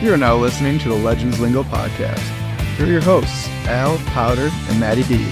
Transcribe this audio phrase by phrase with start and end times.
[0.00, 2.20] You are now listening to the Legends Lingo podcast.
[2.76, 5.28] Here are your hosts, Al, Powder, and Matty D.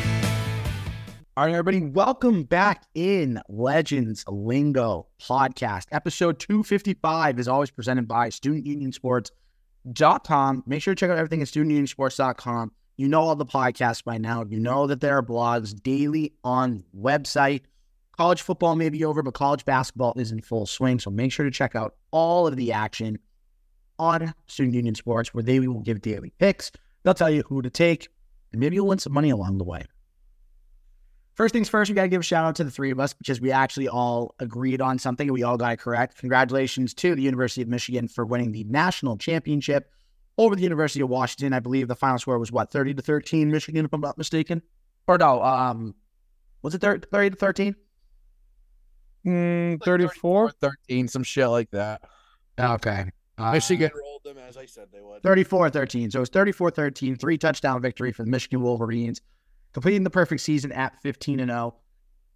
[1.37, 5.84] All right, everybody, welcome back in Legends Lingo podcast.
[5.92, 10.65] Episode 255 is always presented by StudentUnionSports.com.
[10.67, 12.72] Make sure to check out everything at StudentUnionSports.com.
[12.96, 14.44] You know all the podcasts by now.
[14.48, 17.60] You know that there are blogs daily on website.
[18.16, 20.98] College football may be over, but college basketball is in full swing.
[20.98, 23.20] So make sure to check out all of the action
[23.98, 26.70] on Student Union Sports, where they will give daily picks.
[27.02, 28.09] They'll tell you who to take,
[28.52, 29.84] and maybe you'll win some money along the way.
[31.34, 33.12] First things first, we got to give a shout out to the three of us
[33.12, 36.16] because we actually all agreed on something and we all got it correct.
[36.16, 39.92] Congratulations to the University of Michigan for winning the national championship
[40.38, 41.52] over the University of Washington.
[41.52, 44.62] I believe the final score was what, 30 to 13, Michigan, if I'm not mistaken?
[45.06, 45.94] Or no, um,
[46.62, 47.77] was it 30 to 13?
[49.27, 50.52] Mm, 34?
[50.52, 52.00] 13, some shit like that.
[52.58, 53.10] Okay.
[53.38, 55.22] Uh, Michigan rolled them as I said they would.
[55.22, 56.10] 34 13.
[56.10, 59.20] So it was 34 13, three touchdown victory for the Michigan Wolverines,
[59.72, 61.77] completing the perfect season at 15 and 0.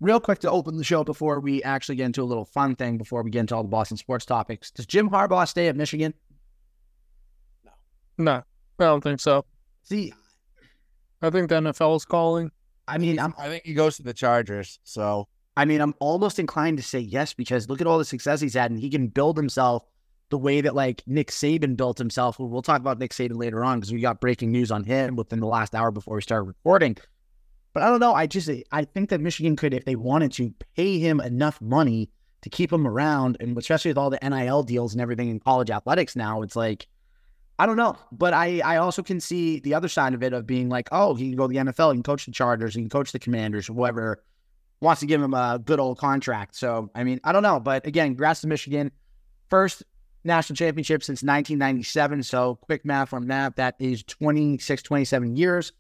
[0.01, 2.97] Real quick to open the show before we actually get into a little fun thing
[2.97, 4.71] before we get into all the Boston sports topics.
[4.71, 6.15] Does Jim Harbaugh stay at Michigan?
[7.65, 7.71] No,
[8.19, 8.43] No.
[8.79, 9.45] I don't think so.
[9.83, 10.15] See,
[11.21, 12.51] I think the NFL is calling.
[12.89, 14.79] I mean, I'm I think he goes to the Chargers.
[14.85, 18.41] So I mean, I'm almost inclined to say yes because look at all the success
[18.41, 19.85] he's had, and he can build himself
[20.31, 22.39] the way that like Nick Saban built himself.
[22.39, 25.41] We'll talk about Nick Saban later on because we got breaking news on him within
[25.41, 26.97] the last hour before we started recording.
[27.73, 28.15] But I don't know.
[28.15, 32.11] I just I think that Michigan could, if they wanted to, pay him enough money
[32.43, 35.71] to keep him around, and especially with all the NIL deals and everything in college
[35.71, 36.87] athletics now, it's like
[37.59, 37.97] I don't know.
[38.11, 41.15] But I I also can see the other side of it of being like, oh,
[41.15, 43.19] he can go to the NFL, he can coach the Chargers, he can coach the
[43.19, 44.23] Commanders, whoever
[44.81, 46.57] wants to give him a good old contract.
[46.57, 47.61] So I mean, I don't know.
[47.61, 48.91] But again, congrats to Michigan.
[49.49, 49.83] First
[50.25, 52.23] national championship since 1997.
[52.23, 55.73] So quick math from that, that is 26, 27 years.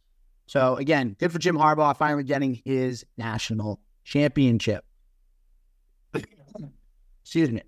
[0.46, 4.84] So again, good for Jim Harbaugh finally getting his national championship.
[7.22, 7.62] Excuse me.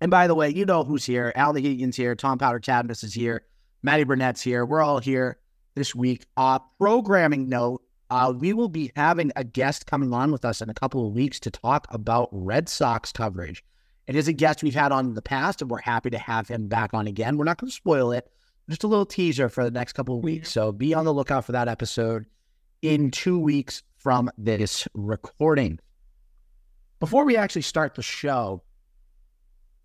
[0.00, 1.32] And by the way, you know who's here.
[1.36, 2.14] Al Hegan's here.
[2.14, 3.42] Tom Powder Cadmus is here.
[3.82, 4.66] Matty Burnett's here.
[4.66, 5.38] We're all here
[5.74, 6.26] this week.
[6.36, 10.68] Uh, programming note, uh, we will be having a guest coming on with us in
[10.68, 13.64] a couple of weeks to talk about Red Sox coverage.
[14.12, 16.46] It is a guest we've had on in the past, and we're happy to have
[16.46, 17.38] him back on again.
[17.38, 18.30] We're not going to spoil it.
[18.68, 20.52] Just a little teaser for the next couple of weeks.
[20.52, 22.26] So be on the lookout for that episode
[22.82, 25.78] in two weeks from this recording.
[27.00, 28.62] Before we actually start the show,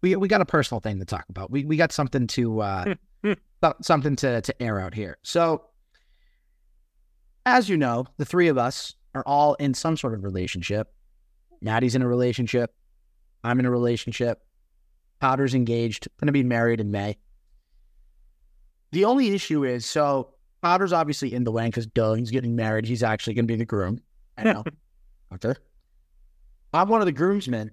[0.01, 1.49] we we got a personal thing to talk about.
[1.49, 2.95] We we got something to uh,
[3.81, 5.19] something to to air out here.
[5.23, 5.63] So,
[7.45, 10.93] as you know, the three of us are all in some sort of relationship.
[11.61, 12.73] Matty's in a relationship.
[13.43, 14.43] I'm in a relationship.
[15.19, 17.17] Powder's engaged, going to be married in May.
[18.91, 22.85] The only issue is so Powder's obviously in the way because duh, he's getting married.
[22.85, 23.99] He's actually going to be the groom.
[24.37, 24.63] I know.
[25.33, 25.53] okay.
[26.73, 27.71] I'm one of the groomsmen,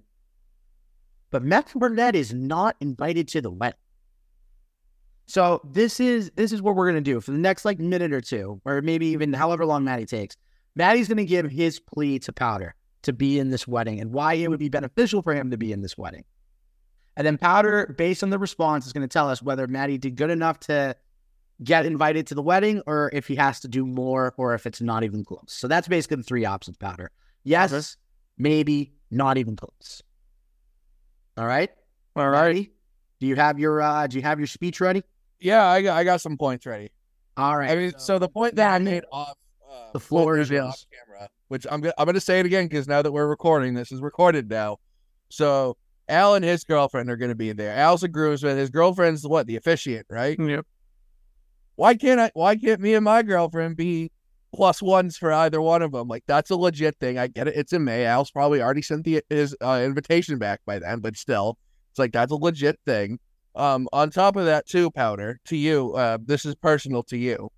[1.29, 3.77] but Matthew Burnett is not invited to the wedding.
[5.27, 8.21] So this is this is what we're gonna do for the next like minute or
[8.21, 10.37] two, or maybe even however long Matty takes.
[10.75, 14.49] Matty's gonna give his plea to Powder to be in this wedding and why it
[14.49, 16.23] would be beneficial for him to be in this wedding.
[17.17, 20.15] And then Powder, based on the response, is going to tell us whether Matty did
[20.15, 20.95] good enough to
[21.63, 24.81] get invited to the wedding or if he has to do more or if it's
[24.81, 25.45] not even close.
[25.47, 27.11] So that's basically the three options, Powder.
[27.43, 27.95] Yes,
[28.37, 30.01] maybe, not even close.
[31.37, 31.69] All right.
[32.15, 32.69] All right.
[33.19, 35.03] Do you have your uh do you have your speech ready?
[35.39, 36.91] yeah, I got I got some points ready.
[37.37, 37.69] All right.
[37.69, 39.37] I mean, so the point that I made off
[39.75, 40.87] uh, The floor is yours.
[41.07, 43.91] camera, which I'm gonna I'm gonna say it again because now that we're recording, this
[43.91, 44.77] is recorded now.
[45.29, 45.77] So
[46.07, 47.75] Al and his girlfriend are gonna be there.
[47.75, 48.57] Al's a groomsman.
[48.57, 50.37] His girlfriend's what the officiant, right?
[50.39, 50.65] Yep.
[51.75, 52.31] Why can't I?
[52.33, 54.11] Why can't me and my girlfriend be
[54.53, 56.07] plus ones for either one of them?
[56.07, 57.17] Like that's a legit thing.
[57.17, 57.55] I get it.
[57.55, 58.05] It's in May.
[58.05, 61.57] Al's probably already sent the his uh, invitation back by then, but still,
[61.91, 63.19] it's like that's a legit thing.
[63.55, 67.49] Um, on top of that, too, Powder, to you, uh, this is personal to you.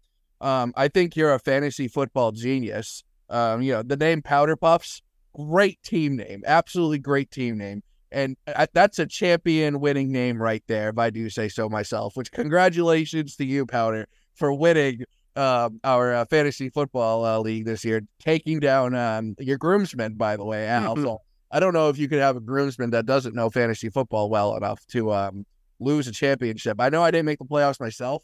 [0.41, 3.03] Um, I think you're a fantasy football genius.
[3.29, 5.01] Um, you know, the name Powder Puffs,
[5.33, 7.83] great team name, absolutely great team name.
[8.09, 8.37] And
[8.73, 12.15] that's a champion winning name right there, if I do say so myself.
[12.15, 15.03] Which congratulations to you, Powder, for winning
[15.35, 20.37] um, our uh, fantasy football uh, league this year, taking down um, your groomsmen, by
[20.37, 20.95] the way, Al.
[20.95, 24.29] So I don't know if you could have a groomsman that doesn't know fantasy football
[24.29, 25.45] well enough to um,
[25.79, 26.79] lose a championship.
[26.79, 28.23] I know I didn't make the playoffs myself,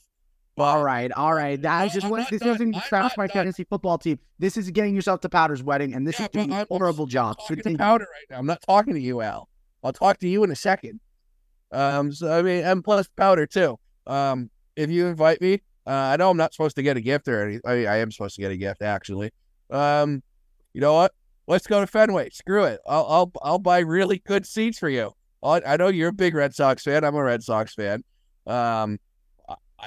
[0.55, 1.61] but All right, all right.
[1.61, 2.49] That is just what this done.
[2.49, 3.33] doesn't trash my done.
[3.33, 4.19] fantasy football team.
[4.39, 7.37] This is getting yourself to Powder's wedding, and this Yeah, is a horrible job.
[7.47, 7.77] Continue.
[7.77, 8.37] Powder right now.
[8.37, 9.49] I'm not talking to you, Al.
[9.83, 10.99] I'll talk to you in a second.
[11.71, 13.79] Um, so I mean, and plus Powder too.
[14.05, 17.27] Um, if you invite me, uh, I know I'm not supposed to get a gift
[17.27, 17.61] or anything.
[17.65, 19.31] I, mean, I am supposed to get a gift actually.
[19.71, 20.21] Um,
[20.73, 21.13] you know what?
[21.47, 22.29] Let's go to Fenway.
[22.29, 22.79] Screw it.
[22.87, 25.11] I'll I'll I'll buy really good seats for you.
[25.43, 27.03] i I know you're a big Red Sox fan.
[27.03, 28.03] I'm a Red Sox fan.
[28.47, 28.99] Um,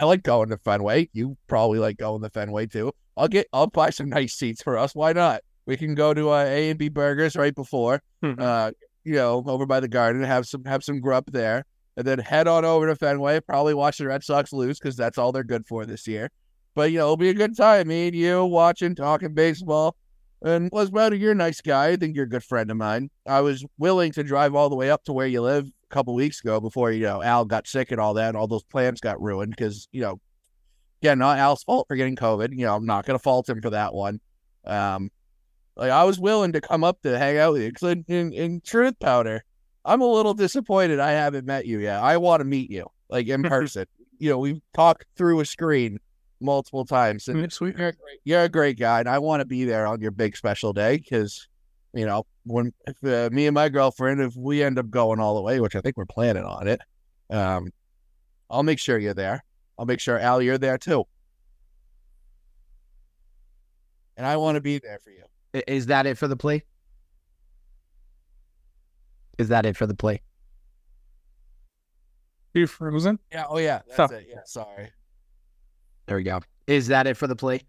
[0.01, 1.09] I- like going to Fenway.
[1.13, 2.93] You probably like going to Fenway too.
[3.17, 4.95] I'll get I'll buy some nice seats for us.
[4.95, 5.41] Why not?
[5.67, 8.01] We can go to uh, A and B Burgers right before.
[8.25, 8.41] Mhm.
[8.41, 8.71] Uh,
[9.05, 11.65] you know, over by the garden, have some have some grub there,
[11.97, 13.41] and then head on over to Fenway.
[13.41, 16.31] Probably watch the Red Sox lose because that's all they're good for this year.
[16.75, 17.89] But you know, it'll be a good time.
[17.89, 19.97] Me and you watching, talking baseball.
[20.43, 21.89] And Les Browder, you're a nice guy.
[21.89, 23.09] I think you're a good friend of mine.
[23.27, 26.41] I was willing to drive all the way up to where you live couple weeks
[26.41, 29.21] ago before you know Al got sick and all that, and all those plans got
[29.21, 30.21] ruined because you know,
[31.03, 32.51] again, not Al's fault for getting COVID.
[32.51, 34.21] You know, I'm not gonna fault him for that one.
[34.65, 35.11] Um,
[35.77, 38.33] like I was willing to come up to hang out with you because in, in,
[38.33, 39.45] in truth, powder,
[39.85, 42.03] I'm a little disappointed I haven't met you yet.
[42.03, 43.87] I want to meet you like in person.
[44.19, 45.99] you know, we've talked through a screen
[46.41, 47.77] multiple times, and sweet.
[47.77, 50.11] you're a great, you're a great guy, and I want to be there on your
[50.11, 51.49] big special day because,
[51.97, 55.35] you know, when if uh, me and my girlfriend, if we end up going all
[55.35, 56.81] the way, which I think we're planning on it,
[57.31, 57.71] um,
[58.51, 59.43] I'll make sure you're there.
[59.79, 61.05] I'll make sure Al, you're there too,
[64.17, 65.25] and I want to be there for you.
[65.67, 66.63] Is that it for the plea?
[69.39, 70.21] Is that it for the plea?
[72.55, 73.19] You frozen?
[73.33, 73.45] Yeah.
[73.49, 73.81] Oh yeah.
[73.89, 74.19] That's Huh.
[74.19, 74.27] it.
[74.31, 74.41] Yeah.
[74.45, 74.91] Sorry.
[76.07, 76.41] There we go.
[76.67, 77.63] Is that it for the plea?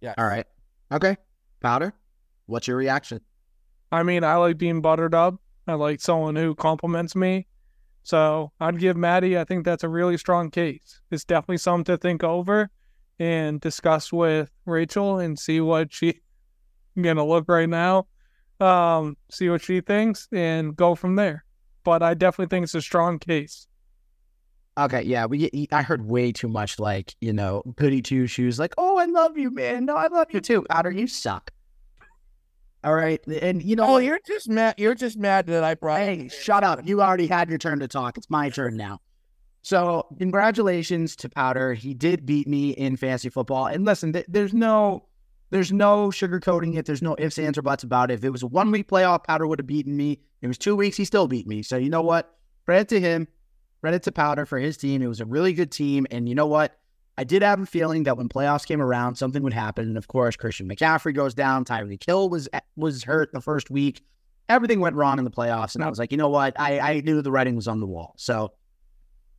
[0.00, 0.14] Yeah.
[0.18, 0.46] All right.
[0.92, 1.16] Okay.
[1.60, 1.94] Powder,
[2.46, 3.20] what's your reaction?
[3.90, 5.36] I mean, I like being buttered up.
[5.66, 7.46] I like someone who compliments me.
[8.02, 11.00] So I'd give Matty, I think that's a really strong case.
[11.10, 12.70] It's definitely something to think over
[13.18, 16.20] and discuss with Rachel and see what she
[16.96, 18.06] I'm gonna look right now.
[18.60, 21.44] Um, see what she thinks and go from there.
[21.84, 23.66] But I definitely think it's a strong case.
[24.78, 28.74] Okay, yeah, we I heard way too much like, you know, goody two shoes, like,
[28.76, 29.86] oh, I love you, man.
[29.86, 30.66] No, I love you too.
[30.68, 31.50] Powder, you suck.
[32.84, 33.20] All right.
[33.26, 34.74] And you know, Oh, you're just mad.
[34.78, 36.00] You're just mad that I brought.
[36.00, 36.86] Hey, shut up.
[36.86, 38.16] You already had your turn to talk.
[38.16, 39.00] It's my turn now.
[39.62, 41.74] So, congratulations to Powder.
[41.74, 43.66] He did beat me in fantasy football.
[43.66, 45.06] And listen, th- there's no
[45.50, 46.86] there's no sugarcoating it.
[46.86, 48.14] There's no ifs, ands, or buts about it.
[48.14, 50.20] If it was a one week playoff, Powder would have beaten me.
[50.42, 51.62] It was two weeks, he still beat me.
[51.62, 52.36] So you know what?
[52.66, 53.26] Credit to him.
[53.80, 55.02] Credit to Powder for his team.
[55.02, 56.06] It was a really good team.
[56.10, 56.78] And you know what?
[57.18, 59.86] I did have a feeling that when playoffs came around, something would happen.
[59.86, 61.64] And of course, Christian McCaffrey goes down.
[61.64, 64.02] Tyreek Hill was was hurt the first week.
[64.48, 66.58] Everything went wrong in the playoffs, and I was like, you know what?
[66.60, 68.14] I, I knew the writing was on the wall.
[68.16, 68.52] So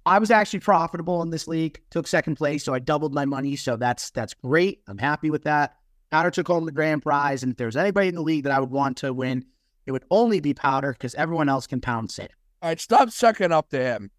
[0.05, 1.81] I was actually profitable in this league.
[1.91, 3.55] Took second place, so I doubled my money.
[3.55, 4.81] So that's that's great.
[4.87, 5.75] I'm happy with that.
[6.09, 8.59] Powder took home the grand prize, and if there's anybody in the league that I
[8.59, 9.45] would want to win,
[9.85, 12.29] it would only be Powder because everyone else can pound sand.
[12.61, 14.11] All right, stop sucking up to him.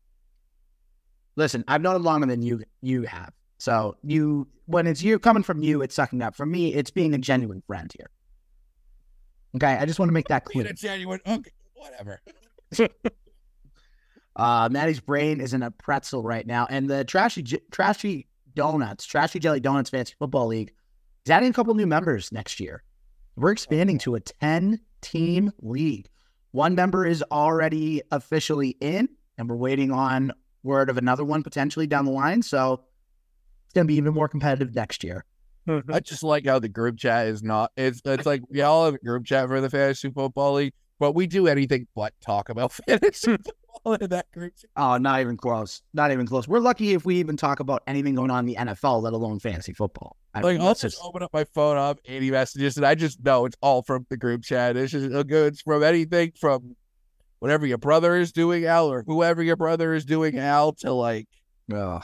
[1.39, 3.33] Listen, I've known him longer than you you have.
[3.59, 6.35] So you when it's you coming from you, it's sucking up.
[6.35, 8.11] For me, it's being a genuine friend here.
[9.55, 10.73] Okay, I just want to make that Being clear.
[10.73, 11.21] a genuine.
[11.27, 12.21] Okay, whatever.
[14.37, 17.43] Uh, Matty's brain is in a pretzel right now, and the trashy
[17.73, 20.73] trashy donuts, trashy jelly donuts fantasy football league
[21.27, 22.85] is adding a couple new members next year.
[23.35, 26.09] We're expanding to a ten team league.
[26.53, 29.09] One member is already officially in,
[29.39, 30.31] and we're waiting on
[30.63, 32.43] word of another one potentially down the line.
[32.43, 32.85] So
[33.67, 35.25] it's going to be even more competitive next year.
[35.69, 35.93] Mm-hmm.
[35.93, 37.73] I just like how the group chat is not.
[37.77, 41.13] It's it's like we all have a group chat for the fantasy football league, but
[41.13, 43.37] we do anything but talk about fantasy hmm.
[43.37, 44.71] football in that group chat.
[44.77, 45.83] Oh, not even close.
[45.93, 46.49] Not even close.
[46.49, 49.41] We're lucky if we even talk about anything going on in the NFL, let alone
[49.41, 50.17] fantasy football.
[50.33, 52.95] I Like mean, I'll just just- open up my phone up, 80 messages, and I
[52.95, 54.75] just know it's all from the group chat.
[54.77, 56.77] It's just it's from anything from
[57.41, 61.29] whatever your brother is doing, Al, or whoever your brother is doing, Al, to like
[61.73, 62.03] Ugh.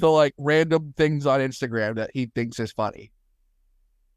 [0.00, 3.10] to like random things on Instagram that he thinks is funny.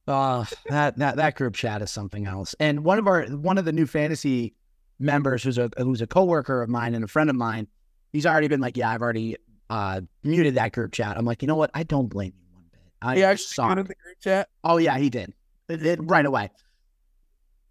[0.07, 2.55] Uh, that that that group chat is something else.
[2.59, 4.53] And one of our one of the new fantasy
[4.99, 7.67] members, who's a who's a coworker of mine and a friend of mine,
[8.13, 9.35] he's already been like, "Yeah, I've already
[9.69, 11.71] uh muted that group chat." I'm like, you know what?
[11.73, 12.79] I don't blame you one bit.
[13.01, 13.75] I He actually sorry.
[13.75, 14.47] the group chat.
[14.63, 15.33] Oh yeah, he did.
[15.67, 16.51] It- it- right away.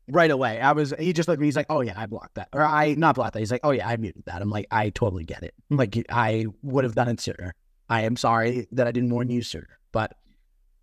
[0.08, 0.60] Right away.
[0.60, 2.48] I was he just looked at me, he's like, Oh yeah, I blocked that.
[2.52, 3.40] Or I not blocked that.
[3.40, 4.40] He's like, Oh yeah, I muted that.
[4.40, 5.54] I'm like, I totally get it.
[5.70, 7.54] I'm like I would have done it sooner.
[7.88, 9.78] I am sorry that I didn't warn you sooner.
[9.92, 10.16] But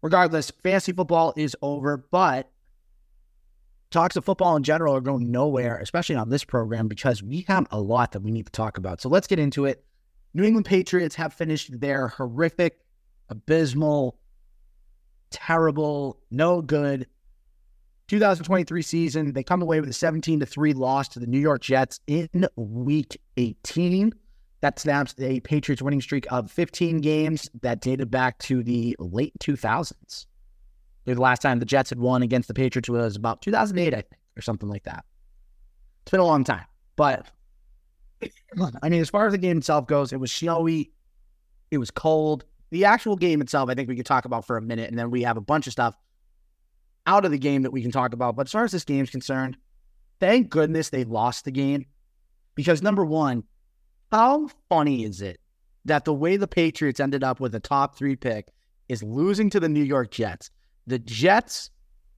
[0.01, 2.49] regardless, fantasy football is over, but
[3.91, 7.67] talks of football in general are going nowhere, especially on this program, because we have
[7.71, 9.01] a lot that we need to talk about.
[9.01, 9.85] So let's get into it.
[10.33, 12.79] New England Patriots have finished their horrific,
[13.29, 14.17] abysmal,
[15.29, 17.07] terrible, no good
[18.07, 19.33] 2023 season.
[19.33, 22.45] They come away with a 17 to 3 loss to the New York Jets in
[22.55, 24.13] week 18.
[24.61, 29.33] That snaps a Patriots winning streak of 15 games that dated back to the late
[29.39, 30.25] 2000s.
[31.05, 34.21] The last time the Jets had won against the Patriots was about 2008, I think,
[34.37, 35.03] or something like that.
[36.03, 36.65] It's been a long time.
[36.95, 37.29] But
[38.81, 40.91] I mean, as far as the game itself goes, it was snowy.
[41.71, 42.45] It was cold.
[42.69, 45.11] The actual game itself, I think we could talk about for a minute, and then
[45.11, 45.95] we have a bunch of stuff
[47.05, 48.35] out of the game that we can talk about.
[48.35, 49.57] But as far as this game's concerned,
[50.19, 51.85] thank goodness they lost the game.
[52.55, 53.43] Because number one,
[54.11, 55.39] how funny is it
[55.85, 58.49] that the way the Patriots ended up with a top three pick
[58.87, 60.51] is losing to the New York Jets?
[60.85, 61.71] The Jets,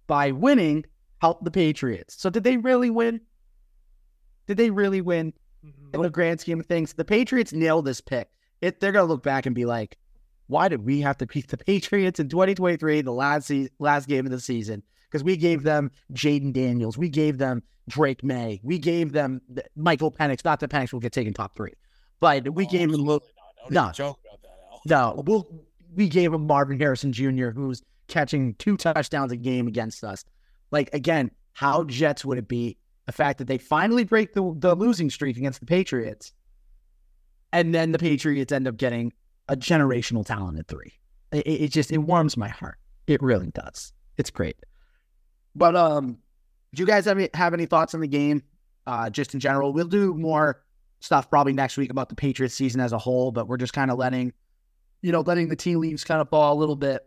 [0.08, 0.86] by winning,
[1.22, 2.16] helped the Patriots.
[2.20, 3.22] So did they really win?
[4.48, 5.34] Did they really win?
[5.66, 5.96] Mm-hmm.
[5.96, 8.30] In the grand scheme of things, the Patriots nailed this pick.
[8.62, 9.98] It, they're gonna look back and be like,
[10.48, 14.26] "Why did we have to beat the Patriots in 2023, the last se- last game
[14.26, 14.84] of the season?
[15.10, 15.66] Because we gave mm-hmm.
[15.68, 19.42] them Jayden Daniels, we gave them Drake Maye, we gave them
[19.76, 20.44] Michael Penix.
[20.44, 21.74] Not that Penix will get taken top three,
[22.20, 23.28] but we Oh, gave them absolutely
[23.70, 23.92] no.
[23.92, 24.82] joke about that, Al.
[25.16, 25.48] no, we'll,
[25.96, 30.26] we gave him Marvin Harrison Jr., who's catching two touchdowns a game against us.
[30.72, 34.76] Like, again, how Jets would it be the fact that they finally break the, the
[34.76, 36.34] losing streak against the Patriots,
[37.54, 39.14] and then the Patriots end up getting
[39.48, 40.94] a generational talent at three?
[41.32, 42.78] It, it just, it warms my heart.
[43.08, 43.94] It really does.
[44.18, 44.58] It's great.
[45.56, 46.18] But, um,
[46.74, 48.44] do you guys have any, have any thoughts on the game?
[48.88, 50.64] Uh, just in general, we'll do more
[51.00, 53.92] stuff probably next week about the Patriots season as a whole, but we're just kind
[53.92, 54.34] of letting
[55.06, 57.06] you know, letting the tea leaves kind of fall a little bit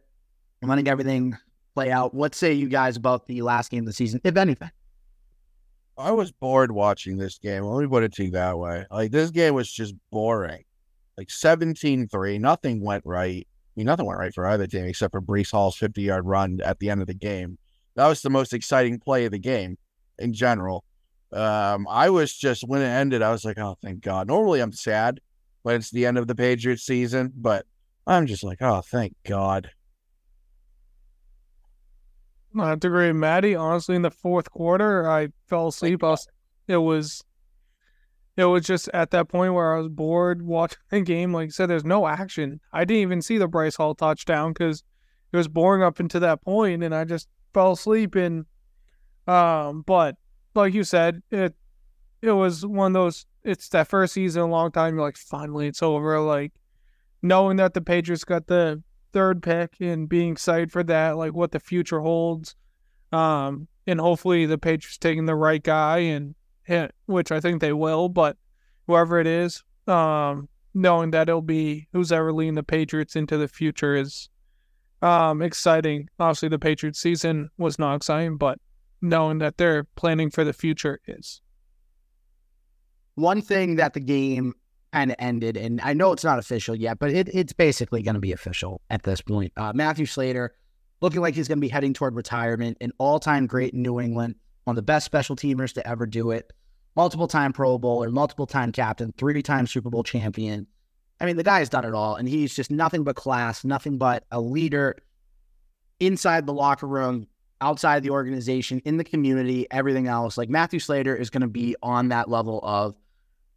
[0.63, 1.37] and letting everything
[1.75, 2.15] play out.
[2.15, 4.71] What say you guys about the last game of the season, if anything?
[5.97, 7.65] I was bored watching this game.
[7.65, 8.87] Let me put it to you that way.
[8.89, 10.63] Like this game was just boring.
[11.19, 13.45] Like 17-3, nothing went right.
[13.45, 16.79] I mean, nothing went right for either team except for Breece Hall's 50-yard run at
[16.79, 17.59] the end of the game.
[17.97, 19.79] That was the most exciting play of the game
[20.21, 20.85] in general.
[21.33, 24.29] Um, I was just when it ended, I was like, oh, thank God.
[24.29, 25.19] Normally I'm sad
[25.63, 27.67] when it's the end of the Patriots season, but
[28.07, 29.71] I'm just like, oh, thank God.
[32.57, 33.57] I have to agree Matty.
[33.57, 36.05] Honestly, in the fourth quarter, I fell asleep.
[36.05, 36.29] I was,
[36.69, 37.25] it was,
[38.39, 41.33] it was just at that point where I was bored watching the game.
[41.33, 42.61] Like I said, there's no action.
[42.73, 44.85] I didn't even see the Breece Hall touchdown because
[45.33, 48.15] it was boring up until that point, and I just fell asleep.
[48.15, 48.47] And,
[49.27, 50.15] um, but
[50.55, 51.57] like you said, it,
[52.23, 53.27] it was one of those.
[53.43, 54.95] It's that first season a long time.
[54.95, 56.21] You're like, finally, it's over.
[56.21, 56.53] Like
[57.23, 58.81] knowing that the Patriots got the
[59.13, 62.55] third pick and being excited for that, like what the future holds.
[63.11, 66.37] Um, and hopefully the Patriots taking the right guy and
[67.07, 68.37] which I think they will, but
[68.87, 73.49] whoever it is, um, knowing that it'll be who's ever leading the Patriots into the
[73.49, 74.29] future is
[75.01, 76.09] um exciting.
[76.19, 78.59] Obviously the Patriots season was not exciting, but
[79.01, 81.41] knowing that they're planning for the future is.
[83.15, 84.55] One thing that the game
[84.93, 88.15] kind of ended, and I know it's not official yet, but it, it's basically going
[88.15, 89.53] to be official at this point.
[89.57, 90.55] Uh, Matthew Slater
[91.01, 94.01] looking like he's going to be heading toward retirement, an all time great in New
[94.01, 94.37] England,
[94.69, 96.53] one of the best special teamers to ever do it,
[96.95, 100.67] multiple time Pro Bowler, multiple time captain, three time Super Bowl champion.
[101.21, 103.97] I mean, the guy has done it all, and he's just nothing but class, nothing
[103.97, 104.95] but a leader
[106.01, 107.27] inside the locker room,
[107.63, 110.37] outside the organization, in the community, everything else.
[110.37, 112.95] Like Matthew Slater is going to be on that level of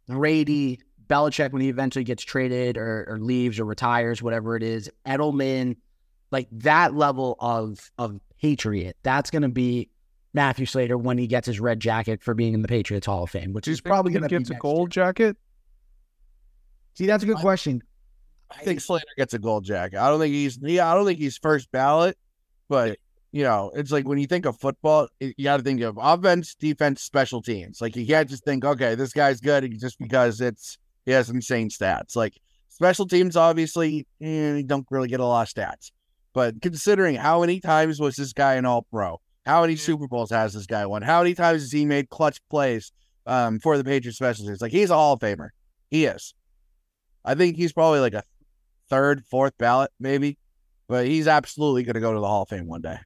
[0.08, 4.90] Brady, Belichick when he eventually gets traded or, or leaves or retires, whatever it is,
[5.06, 5.76] Edelman,
[6.30, 8.96] like that level of of Patriot.
[9.02, 9.90] That's going to be
[10.34, 13.30] Matthew Slater when he gets his red jacket for being in the Patriots Hall of
[13.30, 15.04] Fame, which is probably going to be gets a gold year.
[15.06, 15.36] jacket.
[16.94, 17.82] See, that's a good I- question.
[18.50, 19.98] I think Slater gets a gold jacket.
[19.98, 22.18] I don't think he's yeah, I don't think he's first ballot,
[22.68, 22.98] but
[23.30, 26.54] you know, it's like when you think of football, you got to think of offense,
[26.54, 27.80] defense, special teams.
[27.80, 31.70] Like you can't just think, okay, this guy's good just because it's he has insane
[31.70, 32.14] stats.
[32.14, 32.34] Like
[32.68, 35.90] special teams, obviously, eh, you don't really get a lot of stats.
[36.34, 40.30] But considering how many times was this guy an All Pro, how many Super Bowls
[40.30, 42.92] has this guy won, how many times has he made clutch plays
[43.26, 44.60] um, for the Patriots special teams?
[44.60, 45.48] Like he's a Hall of Famer.
[45.90, 46.34] He is.
[47.24, 48.22] I think he's probably like a
[48.88, 50.38] third, fourth ballot, maybe.
[50.88, 52.98] But he's absolutely going to go to the Hall of Fame one day.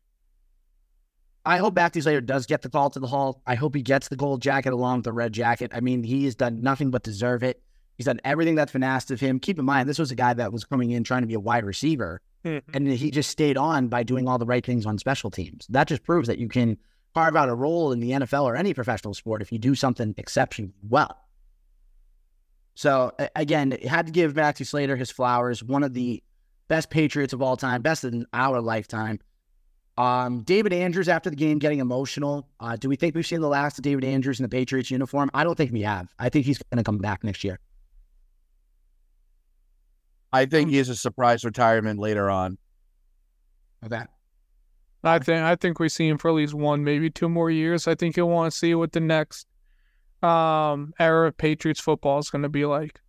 [1.44, 3.40] I hope Matthew Slater does get the call to the Hall.
[3.46, 5.70] I hope he gets the gold jacket along with the red jacket.
[5.72, 7.62] I mean, he has done nothing but deserve it.
[7.96, 9.38] He's done everything that's been asked of him.
[9.38, 11.40] Keep in mind, this was a guy that was coming in trying to be a
[11.40, 15.30] wide receiver, and he just stayed on by doing all the right things on special
[15.30, 15.66] teams.
[15.68, 16.78] That just proves that you can
[17.14, 20.14] carve out a role in the NFL or any professional sport if you do something
[20.18, 21.16] exceptionally well.
[22.74, 25.64] So again, had to give Matthew Slater his flowers.
[25.64, 26.22] One of the
[26.68, 29.18] best Patriots of all time, best in our lifetime.
[29.96, 32.48] Um, David Andrews after the game getting emotional.
[32.60, 35.30] Uh, do we think we've seen the last of David Andrews in the Patriots uniform?
[35.32, 36.12] I don't think we have.
[36.18, 37.58] I think he's going to come back next year.
[40.36, 42.58] I think he is a surprise retirement later on.
[43.84, 44.02] Okay.
[45.02, 47.86] I think I think we see him for at least one, maybe two more years.
[47.86, 49.46] I think he'll want to see what the next
[50.22, 53.00] um era of Patriots football is going to be like.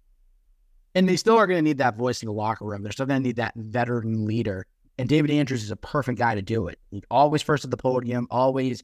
[0.95, 2.81] And they still are going to need that voice in the locker room.
[2.81, 4.65] They're still going to need that veteran leader.
[4.97, 6.79] And David Andrews is a perfect guy to do it.
[6.89, 8.83] He always first at the podium, always,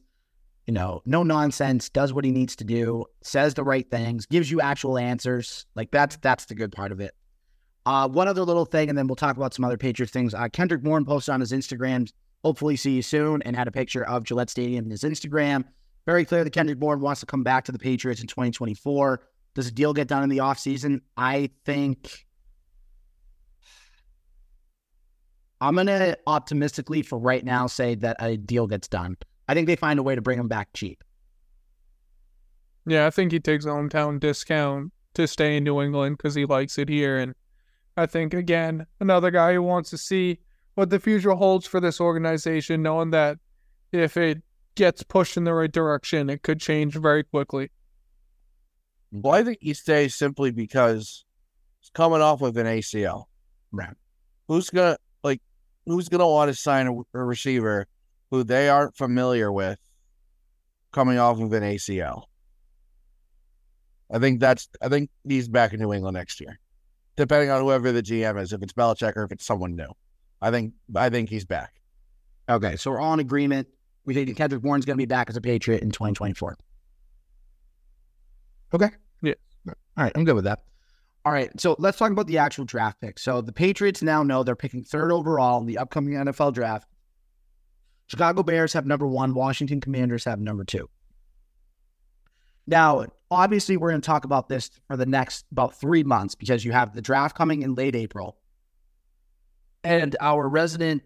[0.66, 4.48] you know, no nonsense, does what he needs to do, says the right things, gives
[4.48, 5.66] you actual answers.
[5.74, 7.14] Like that's that's the good part of it.
[7.86, 10.32] Uh, one other little thing, and then we'll talk about some other Patriots things.
[10.32, 12.10] Uh, Kendrick Bourne posted on his Instagram,
[12.42, 15.64] hopefully see you soon, and had a picture of Gillette Stadium in his Instagram.
[16.06, 19.20] Very clear that Kendrick Bourne wants to come back to the Patriots in 2024.
[19.54, 21.00] Does a deal get done in the offseason?
[21.16, 22.26] I think
[25.60, 29.16] I'm going to optimistically for right now say that a deal gets done.
[29.48, 31.02] I think they find a way to bring him back cheap.
[32.86, 36.44] Yeah, I think he takes a hometown discount to stay in New England because he
[36.44, 37.16] likes it here.
[37.18, 37.34] And
[37.96, 40.40] I think, again, another guy who wants to see
[40.74, 43.38] what the future holds for this organization, knowing that
[43.92, 44.42] if it
[44.74, 47.70] gets pushed in the right direction, it could change very quickly.
[49.12, 51.24] Well, I think he stays simply because
[51.80, 53.26] he's coming off with an ACL.
[53.70, 53.94] Right.
[54.48, 55.40] Who's gonna like?
[55.86, 57.86] Who's gonna want to sign a, a receiver
[58.30, 59.78] who they aren't familiar with
[60.92, 62.24] coming off of an ACL?
[64.12, 64.68] I think that's.
[64.82, 66.58] I think he's back in New England next year,
[67.16, 68.52] depending on whoever the GM is.
[68.52, 69.92] If it's Belichick or if it's someone new,
[70.40, 70.74] I think.
[70.94, 71.74] I think he's back.
[72.48, 73.68] Okay, so we're all in agreement.
[74.04, 76.56] We think Kendrick Bourne's going to be back as a Patriot in 2024.
[78.74, 78.90] Okay.
[79.22, 79.34] Yeah.
[79.66, 80.64] All right, I'm good with that.
[81.24, 83.18] All right, so let's talk about the actual draft pick.
[83.18, 86.86] So the Patriots now know they're picking third overall in the upcoming NFL draft.
[88.08, 89.32] Chicago Bears have number one.
[89.32, 90.90] Washington Commanders have number two.
[92.66, 96.64] Now, obviously, we're going to talk about this for the next about three months because
[96.64, 98.36] you have the draft coming in late April.
[99.82, 101.02] And our resident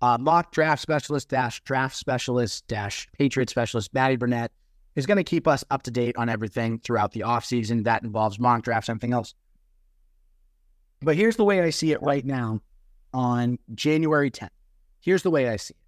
[0.00, 4.52] uh, mock draft specialist dash draft specialist dash Patriot specialist, Matty Burnett,
[4.96, 7.84] is going to keep us up to date on everything throughout the offseason.
[7.84, 9.34] That involves mock drafts, and everything else.
[11.00, 12.60] But here's the way I see it right now
[13.12, 14.48] on January 10th.
[15.00, 15.80] Here's the way I see it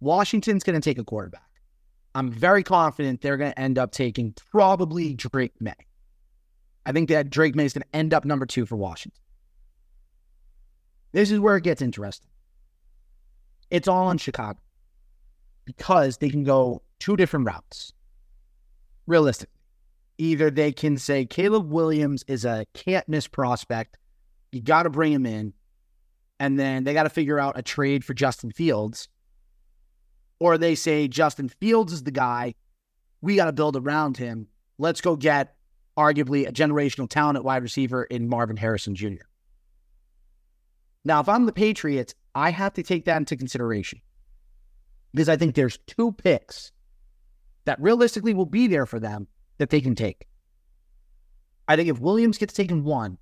[0.00, 1.45] Washington's going to take a quarterback.
[2.16, 5.74] I'm very confident they're going to end up taking probably Drake Maye.
[6.86, 9.20] I think that Drake Maye is going to end up number two for Washington.
[11.12, 12.30] This is where it gets interesting.
[13.70, 14.58] It's all in Chicago
[15.66, 17.92] because they can go two different routes.
[19.06, 19.60] Realistically,
[20.16, 23.98] either they can say Caleb Williams is a can't miss prospect,
[24.52, 25.52] you got to bring him in,
[26.40, 29.06] and then they got to figure out a trade for Justin Fields,
[30.38, 32.54] or they say Justin Fields is the guy,
[33.20, 34.48] we got to build around him.
[34.78, 35.54] Let's go get
[35.96, 39.24] arguably a generational talent at wide receiver in Marvin Harrison Jr.
[41.04, 44.00] Now, if I'm the Patriots, I have to take that into consideration
[45.12, 46.72] because I think there's two picks
[47.64, 50.26] that realistically will be there for them that they can take.
[51.68, 53.18] I think if Williams gets taken one,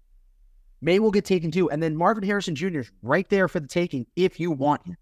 [0.81, 2.81] Maye will get taken two, and then Marvin Harrison Jr.
[2.81, 4.97] is right there for the taking if you want him.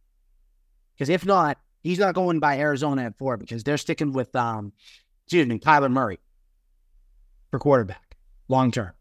[0.94, 4.73] Because if not, he's not going by Arizona at four because they're sticking with um,
[5.27, 6.18] excuse me, Kyler Murray
[7.51, 8.16] for quarterback
[8.49, 8.92] long term.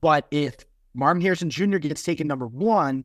[0.00, 0.56] But if
[0.94, 1.78] Marvin Harrison Jr.
[1.78, 3.04] gets taken number one,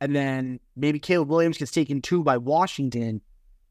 [0.00, 3.20] and then maybe Caleb Williams gets taken two by Washington,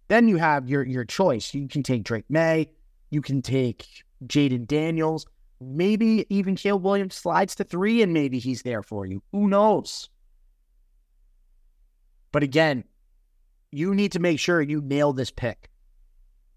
[0.08, 1.54] then you have your your choice.
[1.54, 2.70] You can take Drake Maye,
[3.10, 3.88] you can take
[4.26, 5.26] Jayden Daniels,
[5.62, 9.24] maybe even Caleb Williams slides to three, and maybe he's there for you.
[9.32, 10.10] Who knows?
[12.32, 12.84] But again,
[13.72, 15.70] you need to make sure you nail this pick.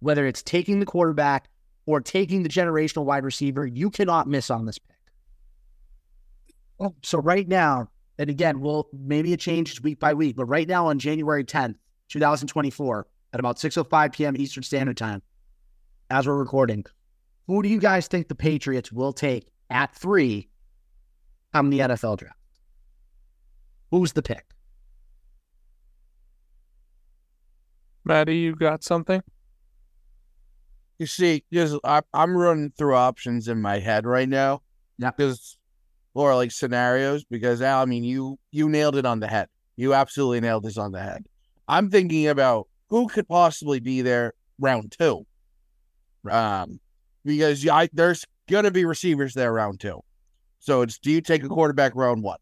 [0.00, 1.48] Whether it's taking the quarterback
[1.86, 4.96] or taking the generational wide receiver, you cannot miss on this pick.
[6.80, 10.66] Oh, so right now, and again, we'll maybe it changes week by week, but right
[10.66, 11.76] now on January 10th,
[12.08, 14.36] 2024, at about 6:05 p.m.
[14.36, 15.22] Eastern Standard Time,
[16.10, 16.84] as we're recording,
[17.46, 20.48] who do you guys think the Patriots will take at three
[21.54, 22.36] on the NFL draft?
[23.90, 24.51] Who's the pick?
[28.04, 29.22] Matty, you got something?
[30.98, 34.62] You see, just I, I'm running through options in my head right now.
[34.98, 35.10] Yeah.
[35.10, 35.58] Because,
[36.14, 37.24] or like scenarios.
[37.24, 39.48] Because Al, I mean, you you nailed it on the head.
[39.76, 41.24] You absolutely nailed this on the head.
[41.68, 45.26] I'm thinking about who could possibly be there round two.
[46.30, 46.78] Um,
[47.24, 50.00] because I, there's gonna be receivers there round two.
[50.58, 52.38] So it's do you take a quarterback round one,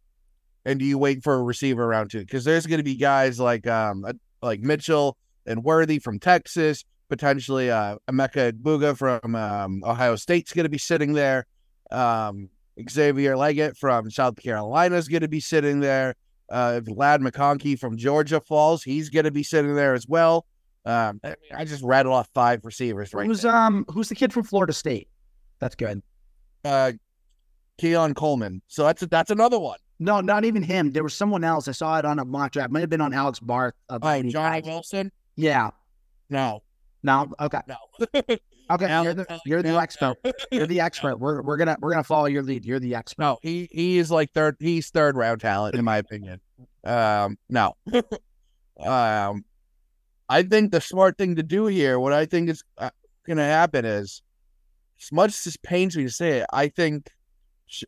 [0.64, 2.20] and do you wait for a receiver round two?
[2.20, 4.04] Because there's gonna be guys like um
[4.42, 5.16] like Mitchell
[5.50, 10.78] and Worthy from Texas, potentially uh, Emeka Egbuka from um, Ohio State's going to be
[10.78, 11.46] sitting there.
[11.90, 12.48] Um,
[12.88, 16.14] Xavier Legette from South Carolina is going to be sitting there.
[16.50, 20.46] Uh, Ladd McConkey from Georgia falls, he's going to be sitting there as well.
[20.86, 21.20] Um,
[21.54, 23.54] I, just rattled off five receivers right who's there.
[23.54, 25.08] um who's the kid from Florida State?
[25.58, 26.02] That's good.
[26.64, 26.92] Uh,
[27.78, 28.62] Keon Coleman.
[28.66, 29.78] So that's that's another one.
[29.98, 30.90] No, not even him.
[30.92, 31.68] There was someone else.
[31.68, 32.70] I saw it on a mock draft.
[32.72, 33.74] Might have been on Alex Barth.
[33.90, 35.12] Uh, Oh, Johnny Wilson.
[35.36, 35.70] Yeah.
[36.28, 36.62] No,
[37.02, 37.32] No.
[37.40, 37.60] Okay.
[37.66, 37.76] no.
[38.70, 38.86] Okay.
[38.86, 40.16] Al- you're the you're the expert.
[40.52, 41.16] You're the expert.
[41.16, 42.64] We're we're gonna we're gonna follow your lead.
[42.64, 43.20] You're the expert.
[43.20, 44.56] No, he he is like third.
[44.60, 46.40] He's third round talent in my opinion.
[46.84, 47.74] Um, no.
[48.84, 49.44] um,
[50.28, 52.90] I think the smart thing to do here, what I think is uh,
[53.26, 54.22] going to happen is,
[55.02, 57.10] as much as this pains me to say it, I think,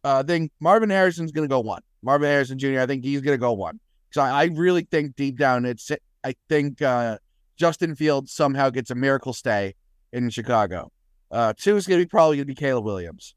[0.02, 1.83] uh, I think Marvin Harrison's going to go one.
[2.02, 2.81] Marvin Harrison Jr.
[2.81, 3.78] I think he's going to go one.
[4.11, 5.90] So I, I really think deep down, it's
[6.24, 7.18] I think uh,
[7.62, 9.77] Justin Fields somehow gets a miracle stay
[10.12, 10.90] in Chicago.
[11.31, 13.37] Uh, two is going to be probably going to be Caleb Williams.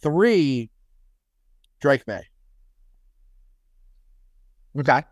[0.00, 0.70] Three,
[1.80, 2.28] Drake Maye.
[4.78, 5.02] Okay.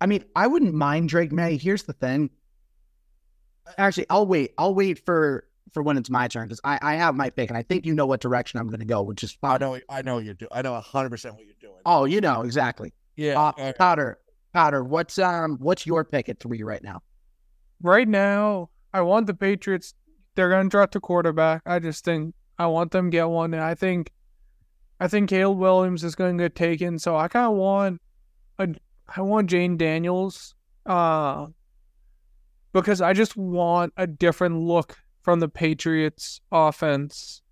[0.00, 1.56] I mean, I wouldn't mind Drake Maye.
[1.56, 2.30] Here's the thing.
[3.76, 4.52] Actually, I'll wait.
[4.56, 7.58] I'll wait for for when it's my turn because I, I have my pick and
[7.58, 10.02] I think you know what direction I'm going to go, which is I know, I
[10.02, 10.50] know you're doing.
[10.52, 11.80] I know hundred percent what you're doing.
[11.84, 12.92] Oh, you know exactly.
[13.16, 14.20] yeah, Uh, Powder,
[14.54, 14.84] Powder.
[14.84, 17.02] What's um what's your pick at three right now?
[17.82, 19.94] Right now, I want the Patriots.
[20.34, 21.62] They're going to draft a quarterback.
[21.66, 24.12] I just think I want them get one, and I think,
[24.98, 26.98] I think Caleb Williams is going to get taken.
[26.98, 28.00] So I kind of want
[28.58, 28.68] a,
[29.14, 30.54] I want Jane Daniels,
[30.86, 31.46] uh,
[32.72, 37.42] because I just want a different look from the Patriots offense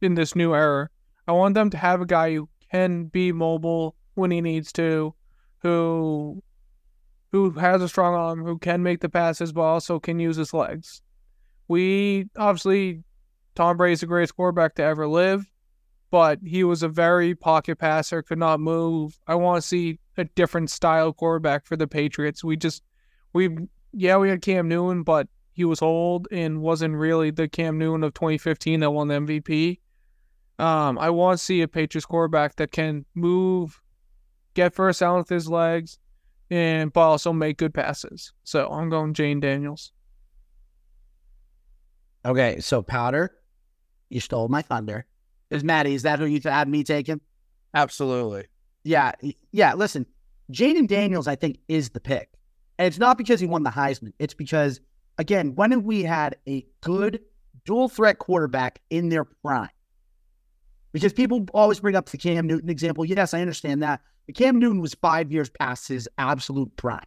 [0.00, 0.88] in this new era.
[1.26, 5.14] I want them to have a guy who can be mobile when he needs to,
[5.58, 6.42] who
[7.32, 10.52] who has a strong arm, who can make the passes, but also can use his
[10.52, 11.00] legs.
[11.66, 13.02] We obviously,
[13.54, 15.50] Tom Brady's the greatest quarterback to ever live,
[16.10, 19.18] but he was a very pocket passer, could not move.
[19.26, 22.44] I want to see a different style quarterback for the Patriots.
[22.44, 22.82] We just,
[23.32, 23.48] we,
[23.92, 28.04] yeah, we had Cam Newton, but he was old and wasn't really the Cam Newton
[28.04, 29.78] of 2015 that won the MVP.
[30.58, 33.80] Um, I want to see a Patriots quarterback that can move,
[34.52, 35.98] get first down with his legs,
[36.52, 38.34] and but also make good passes.
[38.44, 39.90] So I'm going Jane Daniels.
[42.26, 43.32] Okay, so Powder,
[44.10, 45.06] you stole my thunder.
[45.50, 45.94] Is Matty?
[45.94, 47.20] Is that who you had me taking?
[47.74, 48.44] absolutely.
[48.84, 49.12] Yeah,
[49.52, 49.72] yeah.
[49.74, 50.04] Listen,
[50.52, 52.28] Jayden Daniels, I think, is the pick,
[52.78, 54.12] and it's not because he won the Heisman.
[54.18, 54.78] It's because,
[55.16, 57.20] again, when have we had a good
[57.64, 59.70] dual threat quarterback in their prime?
[60.92, 63.06] Because people always bring up the Cam Newton example.
[63.06, 64.02] Yes, I understand that.
[64.34, 67.04] Cam Newton was five years past his absolute prime.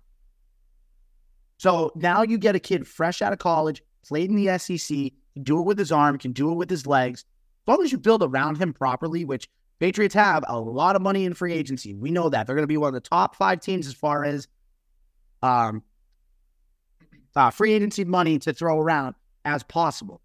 [1.58, 4.88] So now you get a kid fresh out of college, played in the SEC,
[5.34, 7.25] can do it with his arm, can do it with his legs.
[7.67, 9.49] As long as you build around him properly, which
[9.80, 11.93] Patriots have a lot of money in free agency.
[11.93, 12.47] We know that.
[12.47, 14.47] They're going to be one of the top five teams as far as
[15.43, 15.84] um,
[17.36, 20.21] uh, free agency money to throw around as possible.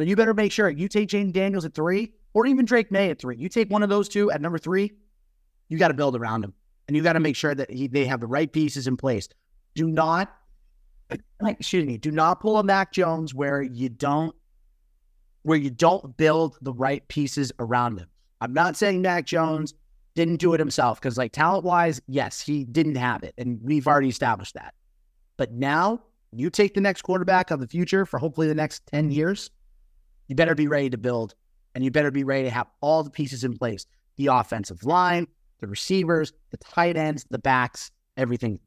[0.00, 3.10] So you better make sure you take Jayden Daniels at three or even Drake Maye
[3.10, 3.36] at three.
[3.36, 4.92] You take one of those two at number three,
[5.68, 6.54] you got to build around him.
[6.88, 9.28] And you got to make sure that he, they have the right pieces in place.
[9.74, 10.34] Do not,
[11.46, 14.34] excuse me, do not pull a Mac Jones where you don't
[15.42, 18.08] where you don't build the right pieces around him.
[18.40, 19.74] I'm not saying Mac Jones
[20.14, 23.34] didn't do it himself because, like, talent wise, yes, he didn't have it.
[23.36, 24.72] And we've already established that.
[25.36, 26.00] But now
[26.32, 29.50] you take the next quarterback of the future for hopefully the next 10 years,
[30.30, 31.34] you better be ready to build
[31.74, 33.84] and you better be ready to have all the pieces in place.
[34.16, 35.26] The offensive line,
[35.58, 38.60] the receivers, the tight ends, the backs, everything.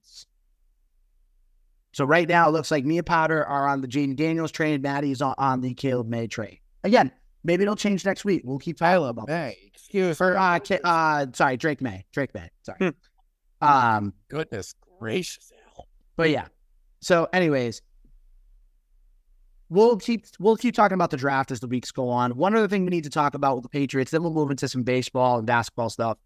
[1.94, 4.82] So right now, it looks like me and Powder are on the Jayden Daniels train.
[4.82, 6.58] Matty's on, on the Caleb May train.
[6.84, 7.14] Again,
[7.46, 8.42] maybe it'll change next week.
[8.44, 12.04] We'll keep Tyler about Hey, excuse for uh, uh sorry Drake Maye.
[12.12, 12.50] Drake Maye.
[12.64, 12.94] Sorry.
[13.62, 15.54] Um goodness gracious,
[16.18, 16.48] but yeah.
[17.00, 17.82] So anyways
[19.74, 22.68] we'll keep we'll keep talking about the draft as the weeks go on one other
[22.68, 25.38] thing we need to talk about with the Patriots then we'll move into some baseball
[25.40, 26.18] and basketball stuff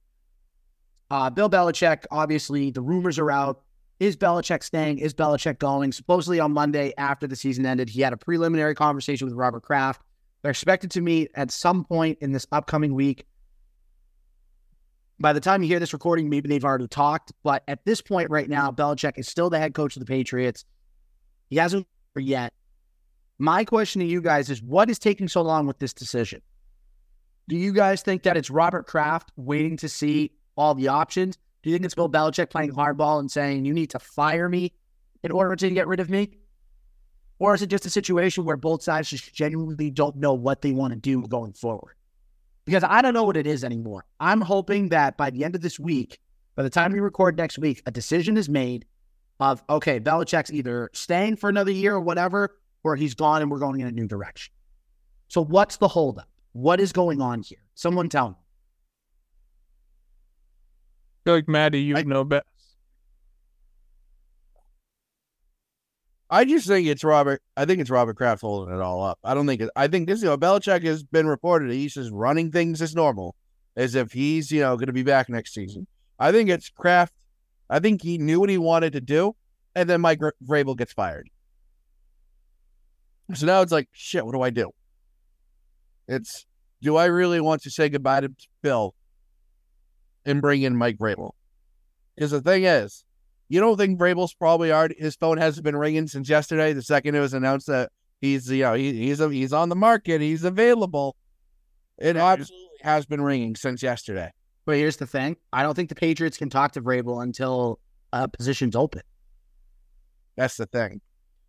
[1.09, 3.61] uh Bill Belichick obviously the rumors are out
[3.99, 8.13] is Belichick staying is Belichick going supposedly on Monday after the season ended he had
[8.13, 10.01] a preliminary conversation with Robert Kraft
[10.41, 13.25] they're expected to meet at some point in this upcoming week
[15.19, 17.31] by the time you hear this recording, maybe they've already talked.
[17.41, 20.63] But at this point right now, Belichick is still the head coach of the Patriots.
[21.49, 22.53] He hasn't yet.
[23.39, 26.41] My question to you guys is what is taking so long with this decision?
[27.47, 31.37] Do you guys think that it's Robert Kraft waiting to see all the options?
[31.61, 34.73] Do you think it's Bill Belichick playing hardball and saying, you need to fire me
[35.23, 36.31] in order to get rid of me?
[37.39, 40.71] Or is it just a situation where both sides just genuinely don't know what they
[40.71, 41.95] want to do going forward?
[42.65, 44.05] Because I don't know what it is anymore.
[44.19, 46.19] I'm hoping that by the end of this week,
[46.55, 48.85] by the time we record next week, a decision is made
[49.39, 53.59] of, okay, Belichick's either staying for another year or whatever, or he's gone and we're
[53.59, 54.53] going in a new direction.
[55.27, 56.27] So what's the holdup?
[56.53, 57.59] What is going on here?
[57.75, 58.35] Someone tell me.
[61.15, 62.45] I feel like Matty, you I- know best.
[66.29, 67.41] I just think it's Robert.
[67.55, 69.17] I think it's Robert Kraft holding it all up.
[69.23, 69.69] I don't think it.
[69.77, 70.21] I think this.
[70.21, 71.71] You know, Belichick has been reported.
[71.71, 73.35] He's just running things as normal,
[73.77, 75.87] as if he's you know going to be back next season.
[76.19, 77.13] I think it's Kraft.
[77.69, 79.35] I think he knew what he wanted to do,
[79.73, 81.29] and then Mike Vrabel gets fired.
[83.33, 84.25] So now it's like, shit.
[84.25, 84.71] What do I do?
[86.07, 86.45] It's
[86.81, 88.93] do I really want to say goodbye to Bill
[90.25, 91.31] and bring in Mike Vrabel?
[92.15, 93.03] Because the thing is,
[93.49, 97.15] you don't think Vrabel's probably already his phone hasn't been ringing since yesterday, the second
[97.15, 100.43] it was announced that he's you know he, he's a, he's on the market, he's
[100.43, 101.15] available.
[101.97, 104.31] It absolutely has been ringing since yesterday.
[104.65, 107.79] But here's the thing: I don't think the Patriots can talk to Vrabel until
[108.13, 109.01] a position's open.
[110.35, 111.01] That's the thing.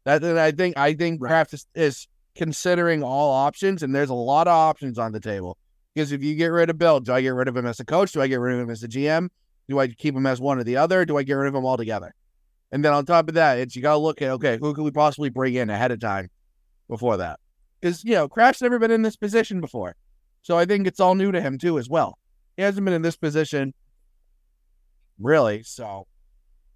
[0.09, 1.29] That then I think I think Right.
[1.29, 5.59] Kraft is, is considering all options, and there's a lot of options on the table.
[5.95, 7.85] Because if you get rid of Bill, do I get rid of him as a
[7.85, 8.13] coach?
[8.13, 9.29] Do I get rid of him as a GM?
[9.69, 11.05] Do I keep him as one or the other?
[11.05, 12.15] Do I get rid of him altogether?
[12.73, 14.85] And then on top of that, it's you got to look at okay, who could
[14.85, 16.31] we possibly bring in ahead of time
[16.89, 17.39] before that?
[17.79, 19.95] Because you know, Kraft's never been in this position before,
[20.41, 22.17] so I think it's all new to him too as well.
[22.57, 23.75] He hasn't been in this position
[25.19, 26.07] really, so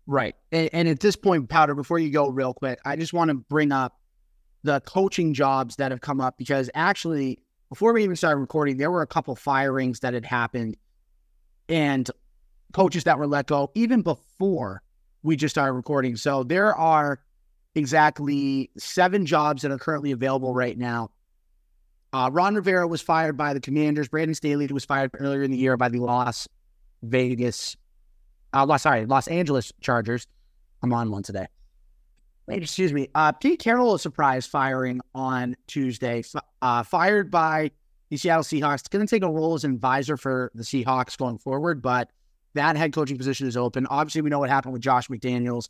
[0.07, 0.35] Right.
[0.51, 3.35] And, and at this point, Powder, before you go real quick, I just want to
[3.35, 3.99] bring up
[4.65, 7.39] the coaching jobs that have come up because actually,
[7.69, 10.77] before we even started recording, there were a couple firings that had happened
[11.69, 12.11] and
[12.73, 14.83] coaches that were let go even before
[15.23, 16.17] we just started recording.
[16.17, 17.21] So there are
[17.75, 21.11] exactly seven jobs that are currently available right now.
[22.13, 24.09] Uh, Ron Rivera was fired by the Commanders.
[24.09, 26.47] Brandon Staley was fired earlier in the year by the Las
[27.03, 27.77] Vegas
[28.53, 30.27] uh, sorry, Los Angeles Chargers.
[30.83, 31.47] I'm on one today.
[32.49, 33.09] Excuse me.
[33.15, 36.23] Uh, Pete Carroll, a surprise firing on Tuesday,
[36.61, 37.71] uh, fired by
[38.11, 38.91] the Seattle Seahawks.
[38.91, 42.11] Going to take a role as an advisor for the Seahawks going forward, but
[42.55, 43.87] that head coaching position is open.
[43.87, 45.69] Obviously, we know what happened with Josh McDaniels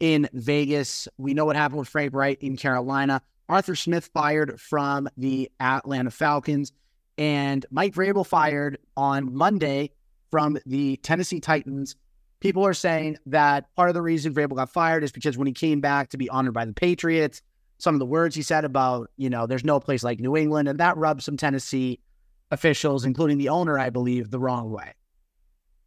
[0.00, 1.06] in Vegas.
[1.18, 3.22] We know what happened with Frank Reich in Carolina.
[3.48, 6.72] Arthur Smith fired from the Atlanta Falcons,
[7.18, 9.90] and Mike Vrabel fired on Monday
[10.30, 11.96] from the Tennessee Titans.
[12.40, 15.52] People are saying that part of the reason Vrabel got fired is because when he
[15.52, 17.42] came back to be honored by the Patriots,
[17.78, 20.68] some of the words he said about, you know, there's no place like New England,
[20.68, 22.00] and that rubbed some Tennessee
[22.50, 24.94] officials, including the owner, I believe, the wrong way.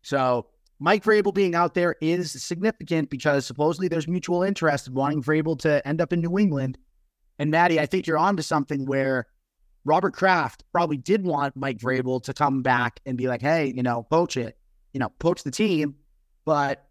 [0.01, 0.47] So
[0.79, 5.57] Mike Vrabel being out there is significant because supposedly there's mutual interest in wanting Vrabel
[5.59, 6.77] to end up in New England.
[7.39, 9.27] And Matty, I think you're onto something where
[9.85, 12.07] Robert Kraft probably did want Mike mm-hmm.
[12.07, 14.57] Vrabel to come back and be like, hey, you know, poach it,
[14.93, 15.95] you know, poach the team.
[16.45, 16.85] But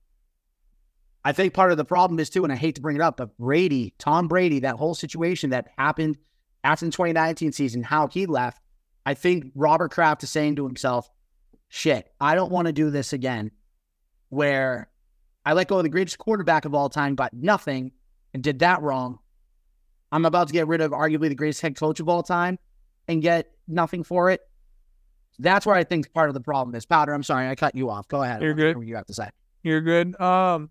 [1.24, 3.16] I think part of the problem is too, and I hate to bring it up,
[3.16, 6.18] but Brady, Tom Brady, that whole situation that happened
[6.64, 8.60] after the 2019 season, how he left,
[9.04, 11.08] I think Robert Kraft is saying to himself,
[11.68, 13.50] shit, I don't want to do this again
[14.28, 14.88] where
[15.44, 17.92] I let go of the greatest quarterback of all time, got nothing,
[18.32, 19.18] and did that wrong.
[20.10, 22.58] I'm about to get rid of arguably the greatest head coach of all time
[23.08, 24.40] and get nothing for it.
[25.38, 26.86] That's where I think part of the problem is.
[26.86, 28.06] Powder, I'm sorry, I cut you off.
[28.08, 28.42] Go ahead.
[28.42, 28.78] You're I wanna hear good.
[28.78, 29.28] What you have to say?
[29.62, 30.20] You're good.
[30.20, 30.70] Um,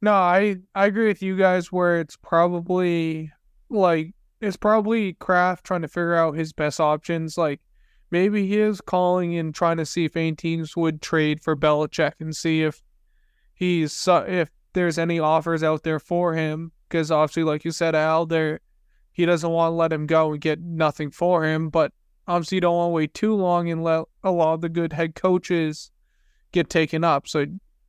[0.00, 3.30] no, I I agree with you guys where it's probably
[3.70, 7.38] like it's probably Kraft trying to figure out his best options.
[7.38, 7.60] Like
[8.10, 12.14] maybe he is calling and trying to see if any teams would trade for Belichick
[12.20, 12.82] and see if
[13.54, 16.72] he's if there's any offers out there for him.
[16.88, 18.60] Because obviously, like you said, Al, there
[19.12, 21.68] he doesn't want to let him go and get nothing for him.
[21.68, 21.92] But
[22.26, 24.92] obviously, you don't want to wait too long and let a lot of the good
[24.92, 25.90] head coaches
[26.52, 27.28] get taken up.
[27.28, 27.46] So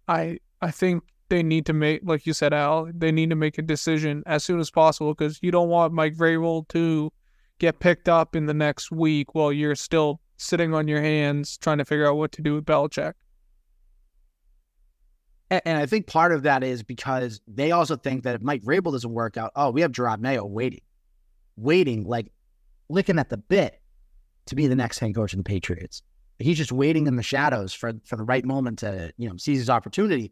[0.07, 3.57] I I think they need to make, like you said, Al, they need to make
[3.57, 7.11] a decision as soon as possible because you don't want Mike Vrabel to
[7.59, 11.77] get picked up in the next week while you're still sitting on your hands trying
[11.77, 13.13] to figure out what to do with Belichick.
[15.49, 18.91] And, I think part of that is because they also think that if Mike Vrabel
[18.91, 20.81] doesn't work out, oh, we have Jerod Mayo waiting,
[21.57, 22.31] waiting, like
[22.89, 23.81] licking at the bit
[24.47, 26.01] to be the next head coach of the Patriots.
[26.39, 29.59] He's just waiting in the shadows for for the right moment to you know seize
[29.59, 30.31] his opportunity.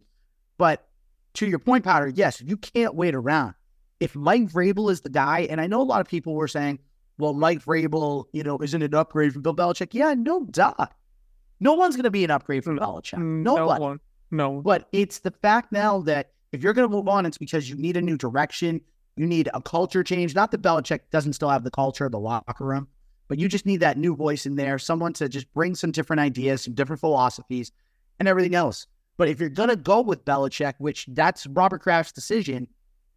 [0.58, 0.88] But
[1.36, 3.54] to your point, Powder, yes, you can't wait around.
[4.00, 6.80] If Mike Vrabel is the guy, and I know a lot of people were saying,
[7.18, 9.94] well, Mike Vrabel, you know, isn't an upgrade from Bill Belichick.
[9.94, 10.74] Yeah, no duh.
[11.60, 13.20] No one's going to be an upgrade from Belichick.
[13.20, 13.82] Mm, No no one.
[13.82, 14.00] one.
[14.32, 14.62] No.
[14.62, 17.76] But it's the fact now that if you're going to move on, it's because you
[17.76, 18.82] need a new direction.
[19.22, 20.34] You need a culture change.
[20.34, 22.88] Not that Belichick doesn't still have the culture of the locker room,
[23.28, 26.22] but you just need that new voice in there, someone to just bring some different
[26.22, 27.72] ideas, some different philosophies,
[28.18, 28.88] and everything else.
[29.18, 32.68] But if you're gonna go with Belichick, which that's Robert Kraft's decision,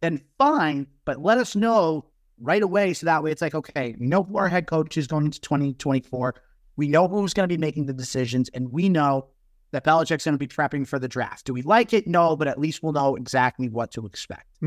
[0.01, 0.85] then fine.
[1.05, 2.05] But let us know
[2.39, 5.07] right away so that way it's like, okay, we know who our head coach is
[5.07, 6.35] going into 2024.
[6.75, 9.29] We know who's going to be making the decisions, and we know
[9.71, 11.47] that Belichick's going to be prepping for the draft.
[11.47, 12.05] Do we like it?
[12.05, 14.59] No, but at least we'll know exactly what to expect.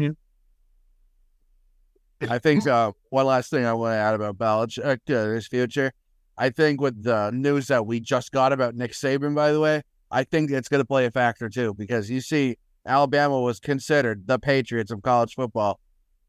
[2.23, 5.93] I think uh, one last thing I want to add about Belichick uh, his future.
[6.37, 9.83] I think with the news that we just got about Nick Saban, by the way,
[10.11, 14.27] I think it's going to play a factor too because you see, Alabama was considered
[14.27, 15.81] the Patriots of college football.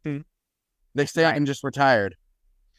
[0.03, 0.19] Hmm.
[0.95, 2.15] Nick Saban just retired.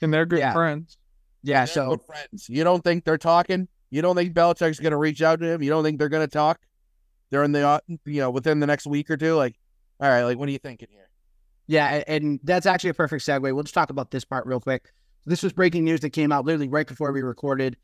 [0.03, 0.53] And they're good Yeah.
[0.53, 0.99] friends.
[1.42, 2.49] Yeah, They're so good friends.
[2.49, 3.68] You don't think they're talking?
[3.90, 5.62] You don't think Belichick's going to reach out to him?
[5.62, 6.61] You don't think they're going to talk
[7.31, 9.35] during the uh, you know within the next week or two?
[9.35, 9.57] Like,
[10.01, 11.09] all right, like what are you thinking here?
[11.70, 13.42] Yeah, and that's actually a perfect segue.
[13.42, 14.90] We'll just talk about this part real quick.
[15.24, 17.76] This was breaking news that came out literally right before we recorded.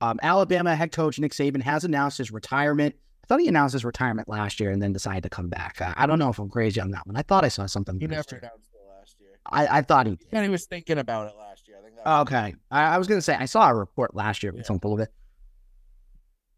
[0.00, 2.94] Um, Alabama head coach Nick Saban has announced his retirement.
[3.24, 5.80] I thought he announced his retirement last year and then decided to come back.
[5.82, 7.16] I, I don't know if I'm crazy on that one.
[7.16, 7.98] I thought I saw something.
[7.98, 8.38] He never year.
[8.42, 9.30] announced it last year.
[9.50, 10.28] I, I thought he did.
[10.30, 11.78] And he was thinking about it last year.
[11.80, 11.96] I think.
[11.96, 12.54] That Okay.
[12.70, 14.66] I, I was going to say, I saw a report last year with Yeah.
[14.66, 15.12] something of it.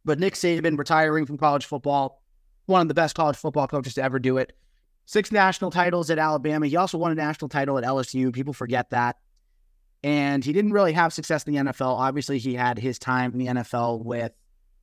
[0.04, 2.22] But Nick Saban retiring from college football,
[2.66, 4.52] one of the best college football coaches to ever do it.
[5.06, 6.66] Six national titles at Alabama.
[6.66, 8.32] He also won a national title at LSU.
[8.32, 9.18] People forget that.
[10.02, 11.98] And he didn't really have success in the NFL.
[11.98, 14.32] Obviously, he had his time in the NFL with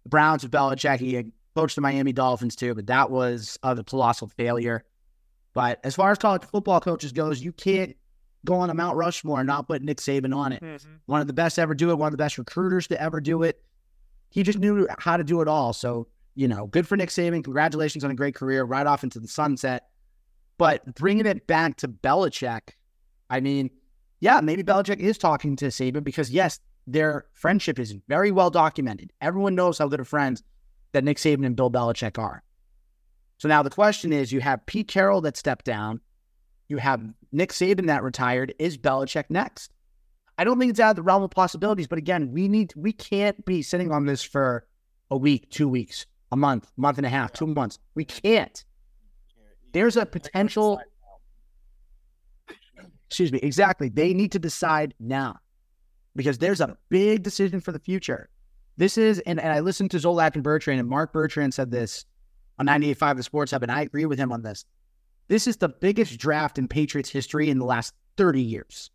[0.03, 0.99] the Browns with Belichick.
[0.99, 4.84] He coached the Miami Dolphins too, but that was a colossal failure.
[5.53, 7.95] But as far as college football coaches goes, you can't
[8.45, 10.93] go on a Mount Rushmore and not put Nick Saban on it mm-hmm.
[11.05, 13.21] one of the best to ever do it, one of the best recruiters to ever
[13.21, 13.62] do it.
[14.29, 15.73] He just knew how to do it all.
[15.73, 17.43] So, you know, good for Nick Saban.
[17.43, 19.89] Congratulations on a great career, right off into the sunset.
[20.62, 22.76] But bringing it back to Belichick,
[23.32, 23.71] I mean,
[24.19, 29.12] yeah, maybe Belichick is talking to Saban because, yes, their friendship is very well documented.
[29.21, 30.43] Everyone knows how good of friends
[30.91, 32.43] that Nick Saban and Bill Belichick are.
[33.39, 36.00] So now the question is you have Pete Carroll that stepped down,
[36.67, 38.54] you have Nick Saban that retired.
[38.60, 39.74] Is Belichick next?
[40.38, 42.93] I don't think it's out of the realm of possibilities, but again, we need we
[42.93, 44.67] can't be sitting on this for
[45.10, 47.80] a week, two weeks, a month, month and a half, two months.
[47.95, 48.63] We can't.
[49.73, 50.81] There's a potential.
[53.07, 53.39] Excuse me.
[53.39, 53.89] Exactly.
[53.89, 55.38] They need to decide now
[56.15, 58.29] because there's a big decision for the future.
[58.77, 62.05] This is, and, and I listened to Zolak and Bertrand, and Marc Bertrand said this
[62.57, 64.65] on 98.5 The Sports Hub, and I agree with him on this.
[65.27, 68.91] This is the biggest draft in Patriots history in the last 30 years.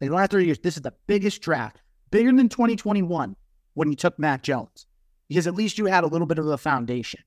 [0.00, 1.80] In the last 30 years, this is the biggest draft,
[2.10, 3.36] bigger than 2021
[3.74, 4.86] when you took Mac Jones,
[5.28, 7.20] because at least you had a little bit of a foundation,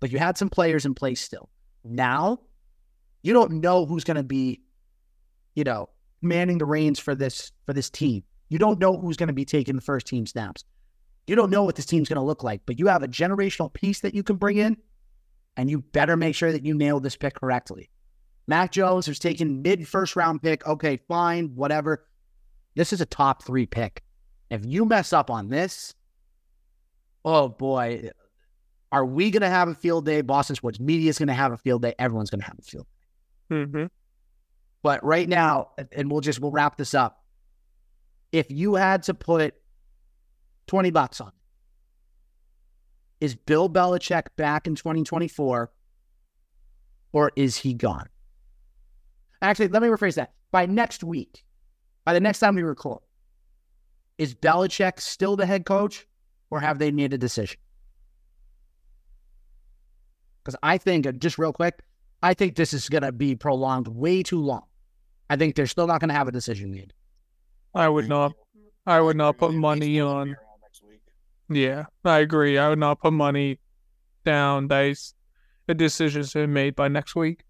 [0.00, 1.48] but you had some players in place still.
[1.84, 2.40] Now,
[3.22, 4.60] you don't know who's going to be,
[5.54, 5.88] you know,
[6.20, 8.22] manning the reins for this for this team.
[8.48, 10.64] You don't know who's going to be taking the first team snaps.
[11.26, 13.72] You don't know what this team's going to look like, but you have a generational
[13.72, 14.76] piece that you can bring in,
[15.56, 17.90] and you better make sure that you nail this pick correctly.
[18.46, 20.66] Mac Jones is taking mid first round pick.
[20.66, 22.06] Okay, fine, whatever.
[22.74, 24.02] This is a top three pick.
[24.50, 25.94] If you mess up on this,
[27.24, 28.10] oh boy,
[28.92, 30.20] are we going to have a field day?
[30.20, 31.94] Boston Sports Media is going to have a field day.
[31.98, 32.86] Everyone's going to have a field
[33.48, 33.56] day.
[33.56, 33.84] Mm-hmm.
[34.82, 37.24] But right now, and we'll just we'll wrap this up.
[38.32, 39.54] If you had to put
[40.66, 41.32] twenty bucks on,
[43.20, 45.72] is Bill Belichick back in 2024,
[47.12, 48.08] or is he gone?
[49.40, 50.32] Actually, let me rephrase that.
[50.50, 51.44] By next week,
[52.04, 53.00] by the next time we record,
[54.18, 56.06] is Belichick still the head coach,
[56.50, 57.58] or have they made a decision?
[60.44, 61.80] Because I think, uh, just real quick,
[62.22, 64.64] I think this is going to be prolonged way too long.
[65.30, 66.92] I think they're still not going to have a decision made.
[67.74, 68.32] I would not.
[68.86, 70.36] I would not put money on.
[71.48, 72.58] Yeah, I agree.
[72.58, 73.60] I would not put money
[74.24, 74.96] down that
[75.68, 77.44] a decision's been made by next week.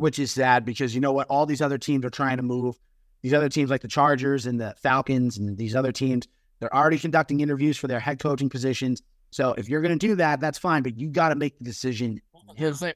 [0.00, 1.26] which is sad because you know what?
[1.28, 2.76] All these other teams are trying to move.
[3.22, 6.26] These other teams, like the Chargers and the Falcons, and these other teams,
[6.58, 9.02] they're already conducting interviews for their head coaching positions.
[9.30, 11.64] So if you're going to do that, that's fine, but you got to make the
[11.64, 12.20] decision.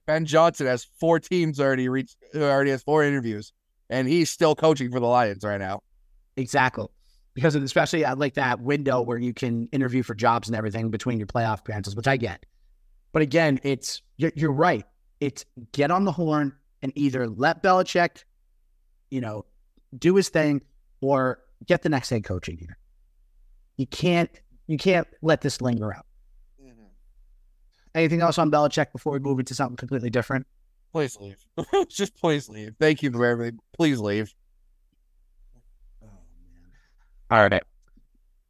[0.06, 2.16] Ben Johnson has four teams already reached.
[2.34, 3.52] Already has four interviews,
[3.88, 5.82] and he's still coaching for the Lions right now.
[6.36, 6.86] Exactly.
[7.34, 10.90] Because of, especially I like that window where you can interview for jobs and everything
[10.90, 12.44] between your playoff appearances, which I get.
[13.12, 14.84] But again, it's you're, you're right.
[15.20, 18.24] It's get on the horn and either let Belichick,
[19.10, 19.44] you know,
[19.96, 20.62] do his thing,
[21.00, 22.76] or get the next head coach in here.
[23.76, 24.30] You can't
[24.66, 26.06] you can't let this linger out.
[27.94, 30.46] Anything else on Belichick before we move into something completely different?
[30.92, 31.44] Please leave.
[31.88, 32.74] Just please leave.
[32.80, 33.58] Thank you for everything.
[33.72, 34.34] Please leave.
[36.02, 36.08] Oh,
[37.30, 37.62] All right.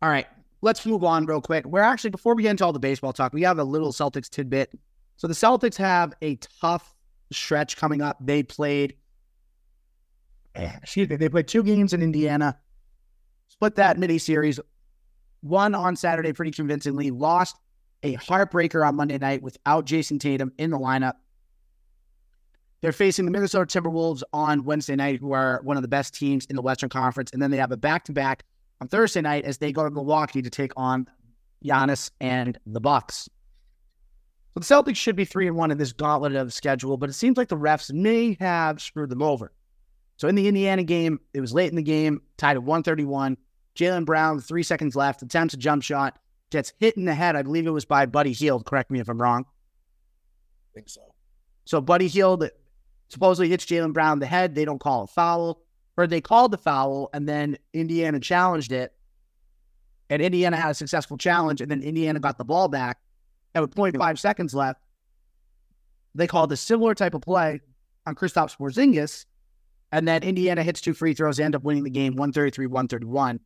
[0.03, 0.27] All right.
[0.63, 1.67] Let's move on real quick.
[1.67, 4.31] We're actually, before we get into all the baseball talk, we have a little Celtics
[4.31, 4.73] tidbit.
[5.17, 6.95] So the Celtics have a tough
[7.31, 8.17] stretch coming up.
[8.21, 8.97] They played,
[10.55, 12.59] eh, excuse me, they played two games in Indiana,
[13.49, 14.59] split that mini series,
[15.43, 17.57] won on Saturday pretty convincingly, lost
[18.05, 21.15] a heartbreaker on Monday night without Jayson Tatum in the lineup.
[22.83, 26.45] They're facing the Minnesota Timberwolves on Wednesday night, who are one of the best teams
[26.47, 27.31] in the Western Conference.
[27.33, 28.45] And then they have a back to back
[28.83, 31.09] on Thursday night as they go to Milwaukee to take on
[31.65, 33.31] Giannis and the Bucks.
[34.53, 37.15] So the Celtics should be three and one in this gauntlet of schedule, but it
[37.15, 39.51] seems like the refs may have screwed them over.
[40.19, 43.39] So in the Indiana game, it was late in the game, tied at 131.
[43.75, 46.19] Jaylen Brown, three seconds left, attempts a jump shot,
[46.55, 47.35] gets hit in the head.
[47.35, 48.65] I believe it was by Buddy Hield.
[48.65, 49.45] Correct me if I'm wrong.
[49.45, 51.01] I think so.
[51.65, 52.49] So Buddy Hield
[53.09, 54.55] supposedly hits Jaylen Brown in the head.
[54.55, 55.61] They don't call a foul,
[55.97, 58.93] or they called the foul, and then Indiana challenged it.
[60.09, 62.99] And Indiana had a successful challenge, and then Indiana got the ball back.
[63.55, 64.81] And with 0.5 seconds left,
[66.15, 67.61] they called a similar type of play
[68.07, 69.25] on Kristaps Porzingis,
[69.91, 73.41] and then Indiana hits two free throws, they end up winning the game 133 131.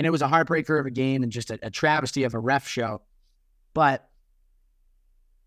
[0.00, 2.38] And it was a heartbreaker of a game and just a, a travesty of a
[2.38, 3.02] ref show.
[3.74, 4.08] But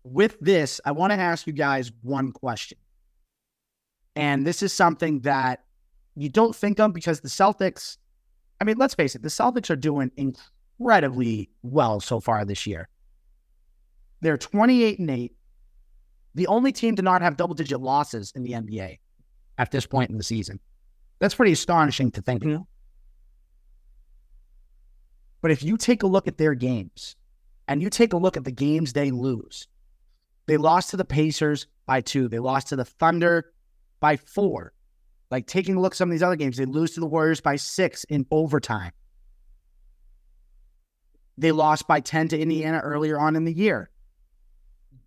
[0.04, 2.78] with this, I want to ask you guys one question.
[4.14, 5.64] And this is something that
[6.14, 7.96] you don't think of because the Celtics,
[8.60, 12.88] I mean, let's face it, the Celtics are doing incredibly well so far this year.
[14.20, 15.32] They're 28 and 8,
[16.36, 19.00] the only team to not have double digit losses in the NBA
[19.58, 20.60] at this point in the season.
[21.18, 22.44] That's pretty astonishing to think.
[22.44, 22.62] Mm-hmm.
[25.44, 27.16] But if you take a look at their games
[27.68, 29.68] and you take a look at the games they lose,
[30.46, 33.52] they lost to the Pacers by two, they lost to the Thunder
[34.00, 34.72] by four.
[35.30, 37.42] Like taking a look at some of these other games, they lose to the Warriors
[37.42, 38.92] by six in overtime.
[41.36, 43.90] They lost by 10 to Indiana earlier on in the year.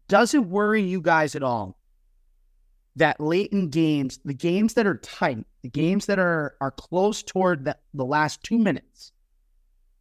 [0.08, 1.80] Does it worry you guys at all
[2.96, 7.24] that late in games, the games that are tight, the games that are are close
[7.24, 9.14] toward the, the last two minutes,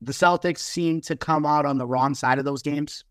[0.00, 3.04] the Celtics seem to come out on the wrong side of those games?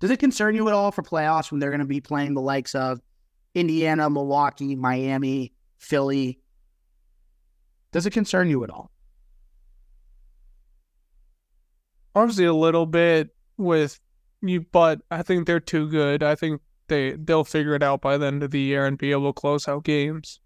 [0.00, 2.40] Does it concern you at all for playoffs when they're going to be playing the
[2.40, 3.00] likes of
[3.54, 6.40] Indiana, Milwaukee, Miami, Philly?
[7.92, 8.90] Does it concern you at all?
[12.14, 14.00] Obviously, a little bit with
[14.42, 16.22] you, but I think they're too good.
[16.22, 19.10] I think they they'll figure it out by the end of the year and be
[19.10, 20.40] able to close out games.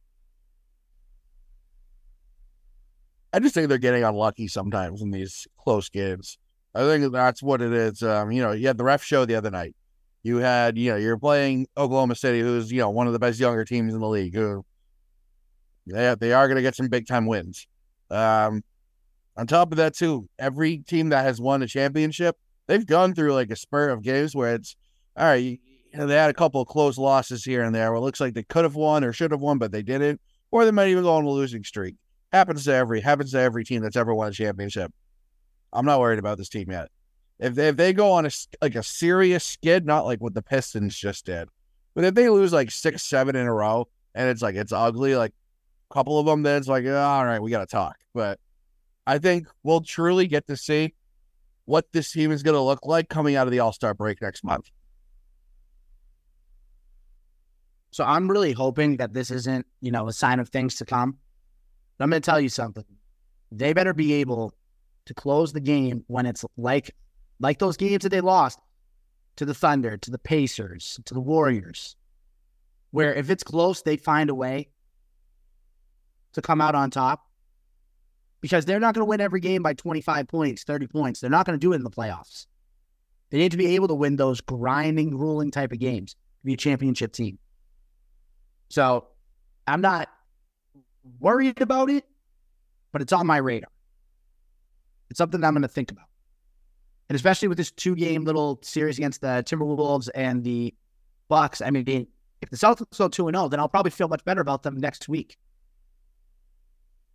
[3.33, 6.39] I just think they're getting unlucky sometimes in these close games.
[6.75, 8.03] I think that's what it is.
[8.03, 9.75] Um, you know, you had the ref show the other night.
[10.23, 13.39] You had, you know, you're playing Oklahoma City, who's, you know, one of the best
[13.39, 14.65] younger teams in the league, who
[15.87, 17.67] they, they are going to get some big time wins.
[18.11, 18.63] Um,
[19.37, 23.35] on top of that, too, every team that has won a championship, they've gone through
[23.35, 24.77] like a spur of games where it's,
[25.17, 25.59] all right, you
[25.95, 28.35] know, they had a couple of close losses here and there where it looks like
[28.35, 30.21] they could have won or should have won, but they didn't.
[30.51, 31.95] Or they might even go on a losing streak.
[32.33, 34.93] Happens to every happens to every team that's ever won a championship.
[35.73, 36.89] I'm not worried about this team yet.
[37.39, 40.43] If they, if they go on a like a serious skid, not like what the
[40.43, 41.49] Pistons just did,
[41.95, 45.17] but if they lose like six, seven in a row, and it's like it's ugly,
[45.17, 45.33] like
[45.91, 47.97] a couple of them, then it's like oh, all right, we got to talk.
[48.13, 48.39] But
[49.07, 50.95] I think we'll truly get to see
[51.65, 54.21] what this team is going to look like coming out of the All Star break
[54.21, 54.71] next month.
[57.91, 61.19] So I'm really hoping that this isn't, you know, a sign of things to come.
[62.01, 62.85] I'm going to tell you something.
[63.51, 64.53] They better be able
[65.07, 66.95] to close the game when it's like
[67.41, 68.59] like those games that they lost
[69.37, 71.97] to the Thunder, to the Pacers, to the Warriors,
[72.91, 74.69] where if it's close, they find a way
[76.33, 77.25] to come out on top
[78.41, 81.21] because they're not going to win every game by 25 points, 30 points.
[81.21, 82.47] They're not going to do it in the playoffs.
[83.31, 86.55] They need to be able to win those grinding, grueling type of games to be
[86.55, 87.39] a championship team.
[88.71, 89.07] So
[89.67, 90.09] I'm not
[91.19, 92.05] worried about it,
[92.93, 93.71] but it's on my radar.
[95.11, 96.07] It's something I'm going to think about.
[97.09, 100.75] And especially with this two game little series against the Timberwolves and the
[101.29, 102.07] Bucks, I mean,
[102.43, 105.09] if the Celtics go 2 0, then I'll probably feel much better about them next
[105.09, 105.39] week.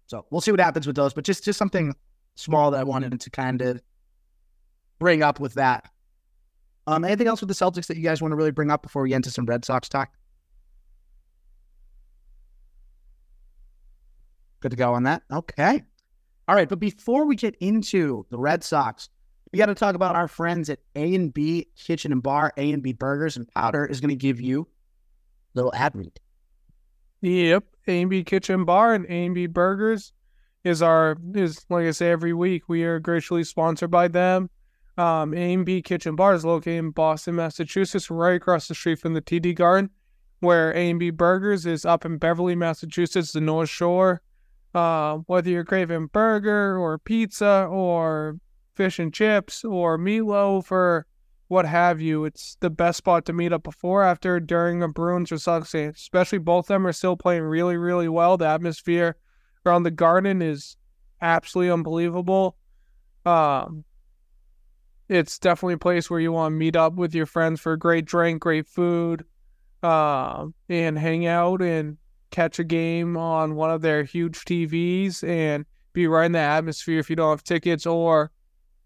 [0.07, 1.95] So we'll see what happens with those, but just, just something
[2.35, 3.81] small that I wanted to kind of
[4.99, 5.89] bring up with that.
[6.85, 9.03] Um, anything else with the Celtics that you guys want to really bring up before
[9.03, 10.09] we get into some Red Sox talk?
[14.63, 15.23] Good to go on that.
[15.29, 15.83] Okay.
[16.47, 16.69] All right.
[16.69, 19.09] But before we get into the Red Sox,
[19.51, 22.53] we got to talk about our friends at A and B Kitchen and Bar.
[22.55, 24.65] A and B Burgers and Powder is going to give you a
[25.53, 26.17] little ad read.
[27.19, 30.13] Yep, A&B Kitchen Bar and A&B Burgers
[30.63, 34.49] is our is like I say every week we are graciously sponsored by them.
[34.97, 39.21] Um, A&B Kitchen Bar is located in Boston, Massachusetts, right across the street from the
[39.21, 39.89] TD Garden,
[40.39, 44.21] where A&B Burgers is up in Beverly, Massachusetts, the North Shore.
[44.73, 48.39] Uh, whether you're craving burger or pizza or
[48.75, 51.05] fish and chips or meatloaf or
[51.47, 55.31] what have you, it's the best spot to meet up before, after, during a Bruins
[55.31, 55.91] or Sox game.
[55.91, 58.37] Especially both of them are still playing really, really well.
[58.37, 59.17] The atmosphere
[59.65, 60.75] around the garden is
[61.21, 62.57] absolutely unbelievable.
[63.25, 63.83] Um,
[65.07, 67.79] it's definitely a place where you want to meet up with your friends for a
[67.79, 69.25] great drink, great food,
[69.83, 71.97] uh, and hang out and
[72.33, 76.99] catch a game on one of their huge TVs and be right in the atmosphere
[76.99, 78.31] if you don't have tickets or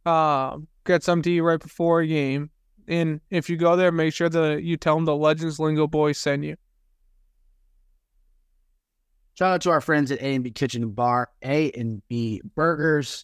[0.06, 2.52] uh, get some to eat right before a game.
[2.88, 6.18] And if you go there, make sure that you tell them the Legends Lingo Boys
[6.18, 6.58] send you.
[9.36, 13.24] Shout out to our friends at A and B Kitchen Bar, A and B Burgers.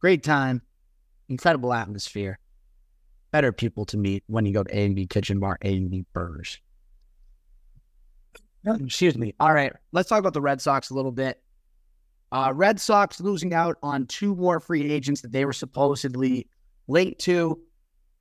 [0.00, 0.62] Great time,
[1.28, 2.38] incredible atmosphere,
[3.30, 5.90] better people to meet when you go to A and B Kitchen Bar, A and
[5.90, 6.58] B Burgers.
[8.64, 9.34] Excuse me.
[9.40, 11.42] All right, let's talk about the Red Sox a little bit.
[12.30, 16.48] Uh, Red Sox losing out on two more free agents that they were supposedly
[16.88, 17.60] late to.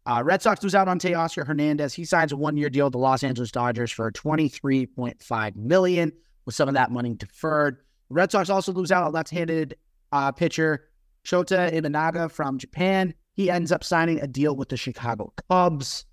[0.06, 1.94] Uh, Red Sox lose out on Teoscar Hernandez.
[1.94, 6.12] He signs a one-year deal with the Los Angeles Dodgers for twenty-three point five million,
[6.46, 7.78] with some of that money deferred.
[8.10, 9.78] Red Sox also lose out on left-handed
[10.12, 10.89] uh, pitcher
[11.24, 13.14] Shota Imanaga from Japan.
[13.34, 16.06] He ends up signing a deal with the Chicago Cubs.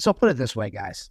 [0.00, 1.10] So put it this way, guys.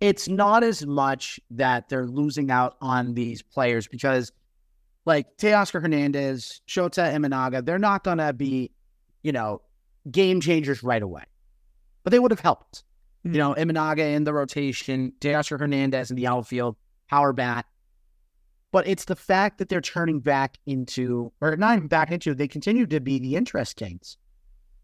[0.00, 4.32] It's not as much that they're losing out on these players because,
[5.04, 8.70] like Teoscar Hernandez, Shota Imanaga, they're not going to be,
[9.22, 9.60] you know,
[10.10, 11.24] game changers right away,
[12.02, 12.84] but they would have helped.
[13.24, 13.34] Hmm.
[13.34, 16.76] You know, Imanaga in the rotation, Teoscar Hernandez in the outfield,
[17.08, 17.66] power bat.
[18.72, 22.46] But it's the fact that they're turning back into, or not even back into, they
[22.48, 24.16] continue to be the interest kings.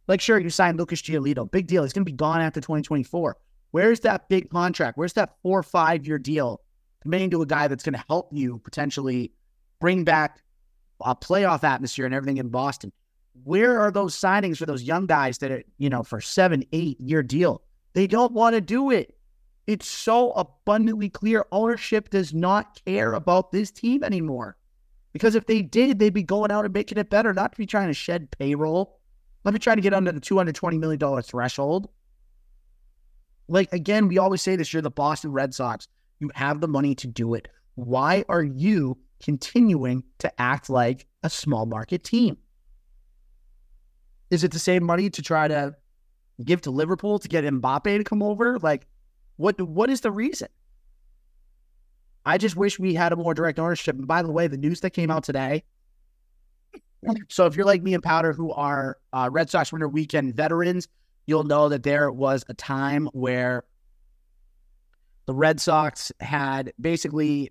[0.09, 1.85] Like, sure, you signed Lucas Giolito, big deal.
[1.85, 3.37] He's going to be gone after 2024.
[3.71, 4.97] Where's that big contract?
[4.97, 6.63] Where's that four or five year deal
[7.03, 9.33] committing to a guy that's going to help you potentially
[9.81, 10.41] bring back
[11.01, 12.93] a playoff atmosphere and everything in Boston?
[13.45, 17.01] Where are those signings for those young guys that are, you know, for seven, eight
[17.01, 17.63] year deal?
[17.93, 19.17] They don't want to do it.
[19.67, 24.57] It's so abundantly clear ownership does not care about this team anymore.
[25.13, 27.67] Because if they did, they'd be going out and making it better, not to be
[27.67, 29.01] trying to shed payroll,
[29.45, 31.89] not be trying to get under the $220 million threshold.
[33.49, 35.89] Like, again, we always say this you're the Boston Red Sox.
[36.19, 37.49] You have the money to do it.
[37.75, 42.39] Why are you continuing to act like a small market team?
[44.31, 45.77] Is it to save money to try to
[46.45, 48.59] give to Liverpool to get Mbappe to come over?
[48.59, 48.87] Like,
[49.37, 50.49] what what is the reason?
[52.25, 53.97] I just wish we had a more direct ownership.
[53.97, 55.63] And by the way, the news that came out today.
[57.29, 60.89] So if you're like me and Powder, who are uh, Red Sox winter weekend veterans,
[61.27, 63.65] you'll know that there was a time where
[65.27, 67.51] the Red Sox had basically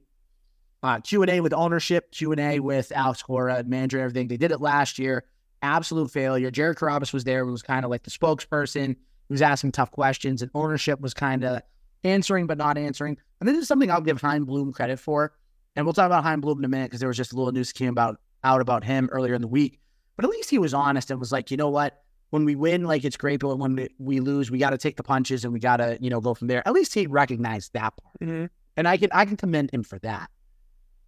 [0.82, 4.28] uh, Q and A with ownership, Q and A with Alex Cora, manager, everything.
[4.28, 5.26] They did it last year.
[5.62, 6.52] Absolute failure.
[6.52, 7.44] Jared Carrabis was there.
[7.44, 8.90] He was kind of like the spokesperson.
[8.90, 11.62] He was asking tough questions, and ownership was kind of
[12.04, 13.18] answering but not answering.
[13.40, 15.34] And this is something I'll give Chaim Bloom credit for.
[15.76, 17.52] And we'll talk about Chaim Bloom in a minute because there was just a little
[17.52, 19.80] news came about out about him earlier in the week.
[20.16, 22.05] But at least he was honest and was like, you know what?
[22.32, 25.04] When we win, like it's great, but when we lose, we got to take the
[25.04, 26.68] punches and we got to, you know, go from there.
[26.68, 28.46] At least he recognized that part, Mm-hmm.
[28.78, 30.30] and I can I can commend him for that.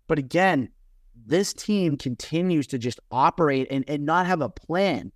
[0.07, 0.69] But again,
[1.25, 5.11] this team continues to just operate and, and not have a plan.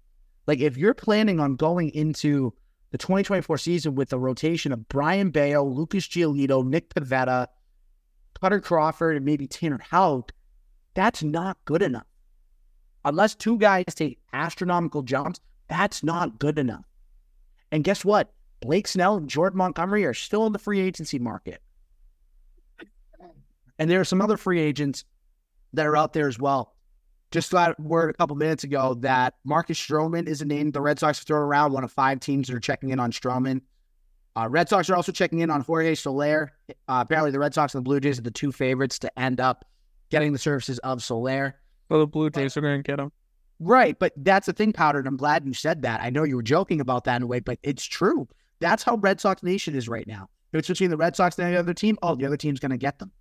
[0.47, 2.54] Like if you're planning on going into
[2.89, 7.47] the 2024 season with the rotation of Brayan Bello, Lucas Giolito, Nick Pivetta,
[8.41, 10.34] Kutter Crawford, and maybe Tanner Houck,
[10.93, 12.08] that's not good enough.
[13.06, 15.39] Unless two guys take astronomical jumps,
[15.72, 16.86] that's not good enough.
[17.72, 18.34] And guess what?
[18.59, 21.61] Blake Snell and Jordan Montgomery are still in the free agency market.
[23.80, 25.05] And there are some other free agents
[25.74, 26.76] that are out there as well.
[27.32, 30.99] Just got word a couple minutes ago that Marcus Stroman is a name the Red
[30.99, 31.72] Sox have thrown around.
[31.72, 33.61] One of five teams that are checking in on Stroman.
[34.36, 36.51] Uh, Red Sox are also checking in on Jorge Soler.
[36.69, 39.39] Uh, apparently, the Red Sox and the Blue Jays are the two favorites to end
[39.39, 39.65] up
[40.09, 41.55] getting the services of Soler.
[41.89, 43.11] Well, the Blue Jays are going to get him.
[43.64, 46.01] Right, but that's the thing, Powder, and I'm glad you said that.
[46.01, 48.28] I know you were joking about that in a way, but it's true.
[48.59, 50.30] That's how Red Sox Nation is right now.
[50.51, 52.72] If it's between the Red Sox and the other team, oh, the other team's going
[52.72, 53.12] to get them.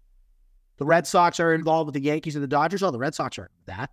[0.78, 2.82] The Red Sox are involved with the Yankees and the Dodgers.
[2.82, 3.90] Oh, the Red Sox are that.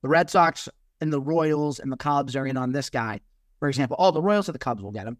[0.00, 0.70] The Red Sox
[1.02, 3.20] and the Royals and the Cubs are in on this guy,
[3.58, 3.96] for example.
[3.98, 5.18] Oh, the Royals and the Cubs will get him.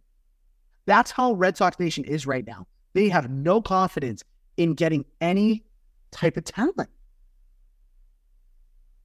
[0.87, 2.67] That's how Red Sox Nation is right now.
[2.95, 4.25] They have no confidence
[4.57, 5.63] in getting any
[6.11, 6.89] type of talent.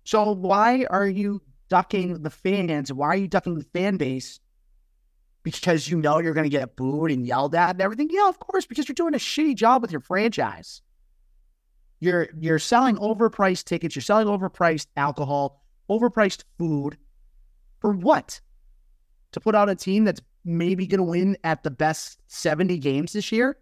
[0.05, 2.91] So why are you ducking the fans?
[2.91, 4.39] Why are you ducking the fan base?
[5.43, 8.09] Because you know you're going to get booed and yelled at and everything.
[8.11, 10.81] Yeah, of course, because you're doing a shitty job with your franchise.
[11.99, 13.95] You're you're selling overpriced tickets.
[13.95, 16.97] You're selling overpriced alcohol, overpriced food.
[17.79, 18.41] For what?
[19.33, 23.13] To put out a team that's maybe going to win at the best 70 games
[23.13, 23.57] this year?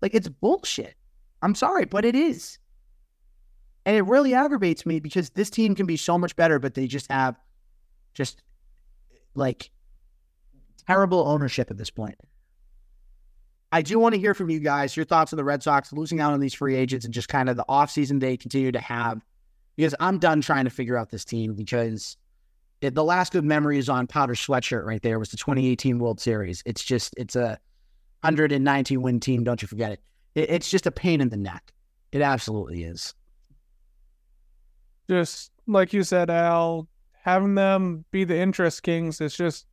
[0.00, 0.94] Like it's bullshit.
[1.42, 2.58] I'm sorry, but it is.
[3.84, 6.86] And it really aggravates me because this team can be so much better, but they
[6.86, 7.36] just have
[8.14, 8.42] just
[9.34, 9.70] like
[10.86, 12.16] terrible ownership at this point.
[13.72, 16.20] I do want to hear from you guys your thoughts on the Red Sox losing
[16.20, 19.24] out on these free agents and just kind of the offseason they continue to have.
[19.76, 22.18] Because I'm done trying to figure out this team because
[22.82, 26.20] it, the last good memory is on powder sweatshirt right there was the 2018 World
[26.20, 26.62] Series.
[26.66, 27.58] It's just it's a
[28.20, 29.44] 119 win team.
[29.44, 30.00] Don't you forget it.
[30.34, 31.72] it it's just a pain in the neck.
[32.12, 33.14] It absolutely is.
[35.12, 36.88] Just like you said, Al,
[37.22, 39.66] having them be the interest kings is just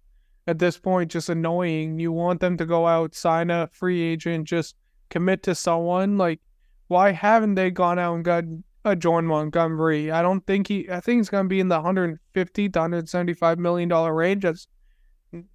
[0.48, 1.98] at this point just annoying.
[1.98, 4.76] You want them to go out, sign a free agent, just
[5.10, 6.18] commit to someone.
[6.18, 6.42] Like,
[6.90, 8.44] why haven't they gone out and got
[8.84, 10.12] a Jordan Montgomery?
[10.12, 10.90] I don't think he.
[10.90, 14.44] I think he's going to be in the 150 to 175 million dollar range.
[14.44, 14.68] That's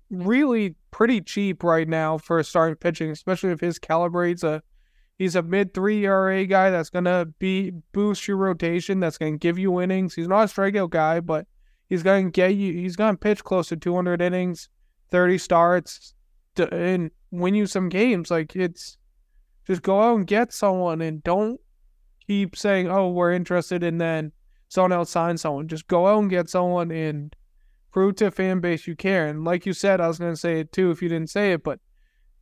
[0.09, 4.25] really pretty cheap right now for starting pitching, especially if his caliber.
[4.25, 4.63] He's a
[5.19, 9.01] he's a mid three ERA guy that's going to be boost your rotation.
[9.01, 10.15] That's going to give you innings.
[10.15, 11.47] He's not a strikeout guy, but
[11.89, 12.73] he's going to get you.
[12.73, 14.69] He's to pitch close to 200 innings
[15.11, 16.15] 30 starts
[16.57, 18.31] to, and win you some games.
[18.31, 18.99] Like it's
[19.67, 21.61] just go out and get someone and don't
[22.27, 24.33] keep saying, "Oh, we're interested," and then
[24.69, 25.69] someone else signs someone.
[25.69, 27.35] Just go out and get someone and
[27.93, 29.29] prove to fan base you care.
[29.29, 31.63] And like you said, I was gonna say it too if you didn't say it,
[31.63, 31.79] but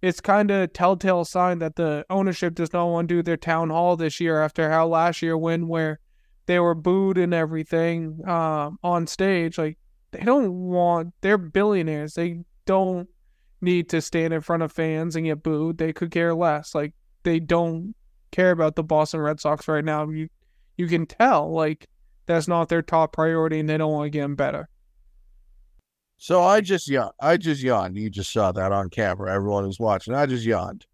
[0.02, 3.36] it's kind of a telltale sign that the ownership does not want to do their
[3.36, 6.00] town hall this year after how last year went where
[6.46, 9.58] they were booed and everything um, on stage.
[9.58, 9.78] Like
[10.10, 12.14] they don't want they're billionaires.
[12.14, 13.08] They don't
[13.60, 15.78] need to stand in front of fans and get booed.
[15.78, 16.74] They could care less.
[16.74, 17.94] Like they don't
[18.32, 20.10] care about the Boston Red Sox right now.
[20.10, 20.28] You
[20.76, 21.86] you can tell like
[22.26, 24.68] that's not their top priority and they don't want to get them better.
[26.22, 27.14] So I just yawned.
[27.18, 27.96] I just yawned.
[27.96, 29.34] You just saw that on camera.
[29.34, 30.14] Everyone who's watching.
[30.14, 30.86] I just yawned.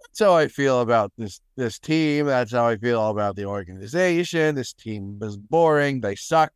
[0.00, 2.24] That's how I feel about this this team.
[2.24, 4.54] That's how I feel about the organization.
[4.54, 6.00] This team is boring.
[6.00, 6.50] They suck.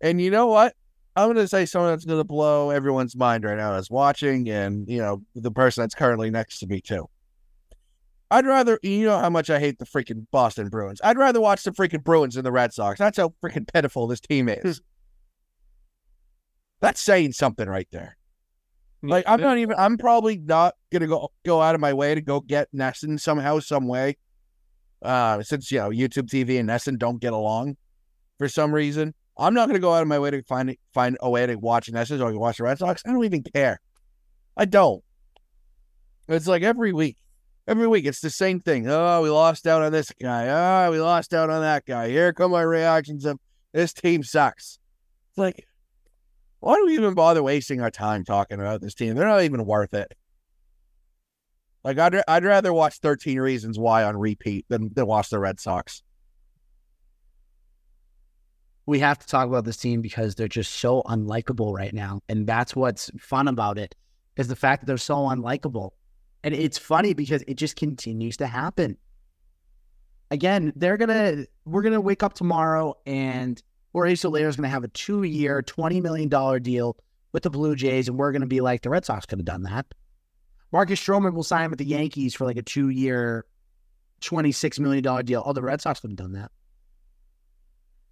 [0.00, 0.74] And you know what?
[1.14, 4.50] I'm going to say something that's going to blow everyone's mind right now that's watching,
[4.50, 7.08] and you know the person that's currently next to me too.
[8.32, 11.00] I'd rather, you know, how much I hate the freaking Boston Bruins.
[11.04, 12.98] I'd rather watch the freaking Bruins than the Red Sox.
[12.98, 14.80] That's how freaking pitiful this team is.
[16.80, 18.16] that's saying something right there.
[19.02, 19.76] Like I'm not even.
[19.78, 23.58] I'm probably not gonna go go out of my way to go get NESN somehow,
[23.58, 24.16] some way.
[25.02, 27.76] Uh, since you know YouTube TV and NESN don't get along
[28.38, 29.14] for some reason.
[29.36, 31.56] I'm not going to go out of my way to find find a way to
[31.56, 33.02] watch NESN or watch the Red Sox.
[33.04, 33.80] I don't even care.
[34.56, 35.02] I don't.
[36.28, 37.16] It's like every week.
[37.66, 38.88] Every week, it's the same thing.
[38.88, 40.48] Oh, we lost out on this guy.
[40.48, 42.10] Oh, we lost out on that guy.
[42.10, 43.38] Here come my reactions of
[43.72, 44.78] this team sucks.
[45.30, 45.66] It's like,
[46.64, 49.14] why do we even bother wasting our time talking about this team?
[49.14, 50.14] They're not even worth it.
[51.82, 55.60] Like, I'd, I'd rather watch 13 Reasons Why on repeat than, than watch the Red
[55.60, 56.02] Sox
[58.86, 62.20] we have to talk about this team because they're just so unlikable right now.
[62.28, 63.94] And that's what's fun about it
[64.36, 65.90] is the fact that they're so unlikable.
[66.42, 68.98] And it's funny because it just continues to happen.
[70.30, 73.62] Again, they're gonna we're gonna wake up tomorrow and
[73.94, 76.96] Jorge Soler is gonna have a two-year, twenty million dollar deal
[77.32, 79.62] with the Blue Jays, and we're gonna be like the Red Sox could have done
[79.62, 79.86] that.
[80.72, 83.46] Marcus Stroman will sign with the Yankees for like a two-year,
[84.20, 85.42] twenty-six million dollar deal.
[85.46, 86.50] Oh, the Red Sox could have done that.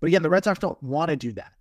[0.01, 1.53] But again, the Red Sox don't want to do that.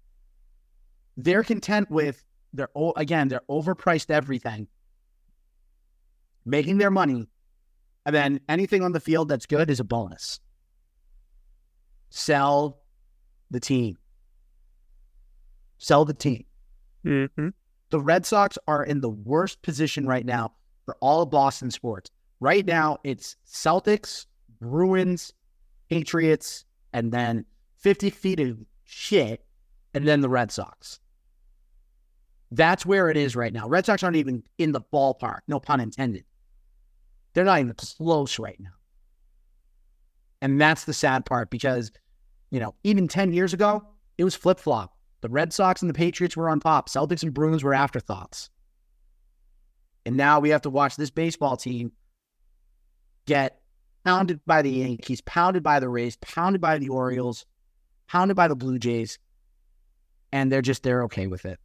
[1.18, 4.68] They're content with their again, they're overpriced everything,
[6.46, 7.28] making their money,
[8.06, 10.40] and then anything on the field that's good is a bonus.
[12.12, 12.82] Sell
[13.50, 13.98] the team.
[15.82, 16.46] Sell the team.
[17.04, 17.50] Mm-hmm.
[17.90, 20.54] The Red Sox are in the worst position right now
[20.86, 22.12] for all of Boston sports.
[22.40, 24.28] Right now, it's Celtics,
[24.60, 25.34] Bruins,
[25.90, 27.46] Patriots, and then
[27.80, 29.44] 50 feet of shit,
[29.96, 31.00] and then the Red Sox.
[32.52, 33.68] That's where it is right now.
[33.68, 36.26] Red Sox aren't even in the ballpark, no pun intended.
[37.34, 38.70] They're not even close right now.
[40.44, 41.92] And that's the sad part because,
[42.52, 43.84] you know, even 10 years ago,
[44.20, 44.96] it was flip flop.
[45.22, 48.50] The Red Sox and the Patriots were on top, Celtics and Bruins were afterthoughts.
[50.06, 51.92] And now we have to watch this baseball team
[53.28, 53.62] get
[54.04, 57.46] pounded by the Yankees, pounded by the Rays, pounded by the Orioles,
[58.08, 59.20] pounded by the Blue Jays.
[60.32, 61.60] And they're just, they're okay with it.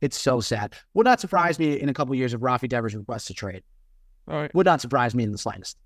[0.00, 0.74] It's so sad.
[0.94, 3.64] Would not surprise me in a couple of years if Raffy Devers requests a trade.
[4.28, 4.54] All right.
[4.54, 5.76] Would not surprise me in the slightest.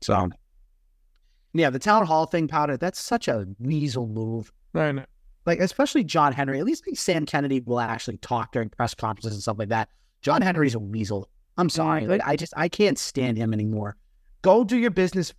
[0.00, 0.30] So,
[1.52, 4.52] yeah, the town hall thing, powder, that's such a weasel move.
[4.74, 5.04] Know.
[5.44, 6.58] Like, especially John Henry.
[6.58, 9.88] At least like Sam Kennedy will actually talk during press conferences and stuff like that.
[10.20, 11.28] John Henry's a weasel.
[11.58, 12.06] I'm sorry.
[12.06, 13.96] Like, I just, I can't stand him anymore.
[14.42, 15.34] Go do your business,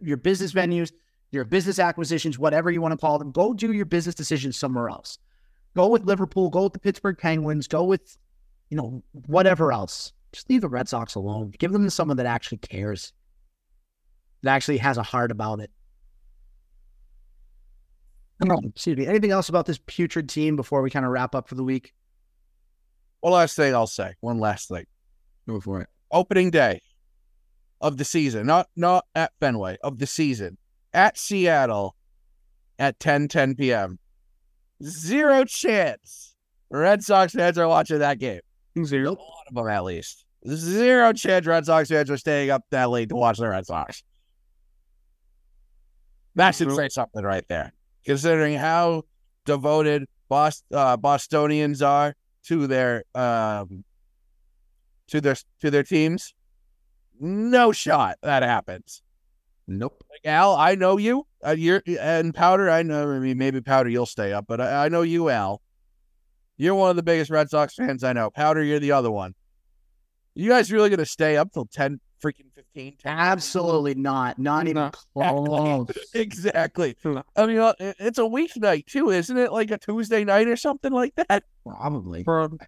[0.00, 0.92] your business venues,
[1.30, 3.32] your business acquisitions, whatever you want to call them.
[3.32, 5.18] Go do your business decisions somewhere else.
[5.74, 8.16] Go with Liverpool, go with the Pittsburgh Penguins, go with,
[8.70, 10.12] you know, whatever else.
[10.32, 11.52] Just leave the Red Sox alone.
[11.58, 13.12] Give them to someone that actually cares,
[14.42, 15.70] that actually has a heart about it.
[18.50, 19.06] Oh, excuse me.
[19.06, 21.92] Anything else about this putrid team before we kind of wrap up for the week?
[23.20, 24.14] One last thing I'll say.
[24.20, 24.84] One last thing.
[25.48, 25.88] Go for it.
[26.10, 26.80] Opening day
[27.80, 30.58] of the season, not not at Fenway of the season,
[30.92, 31.96] at Seattle,
[32.78, 33.98] at 10 10 p.m.
[34.82, 36.34] Zero chance
[36.70, 38.40] Red Sox fans are watching that game.
[38.84, 39.10] Zero.
[39.10, 40.24] A lot of them, at least.
[40.48, 44.02] Zero chance Red Sox fans are staying up that late to watch the Red Sox.
[46.34, 47.72] That should say something right there,
[48.04, 49.02] considering how
[49.44, 53.84] devoted Bos- uh, Bostonians are to their um,
[55.08, 56.34] to their to their teams.
[57.20, 59.02] No shot that happens.
[59.68, 60.02] Nope.
[60.10, 61.26] Like Al, I know you.
[61.44, 62.70] Uh, you're and Powder.
[62.70, 63.12] I know.
[63.12, 65.60] I mean, maybe Powder, you'll stay up, but I, I know you, Al.
[66.56, 68.30] You're one of the biggest Red Sox fans I know.
[68.30, 69.34] Powder, you're the other one.
[70.34, 72.96] You guys really gonna stay up till ten freaking fifteen?
[73.02, 73.12] 10?
[73.18, 74.38] Absolutely not.
[74.38, 74.90] Not even No.
[75.14, 75.88] close.
[76.14, 76.96] Exactly.
[77.04, 77.22] No.
[77.36, 79.52] I mean, uh, it's a weeknight too, isn't it?
[79.52, 81.44] Like a Tuesday night or something like that.
[81.66, 82.22] Probably.
[82.22, 82.58] Bro,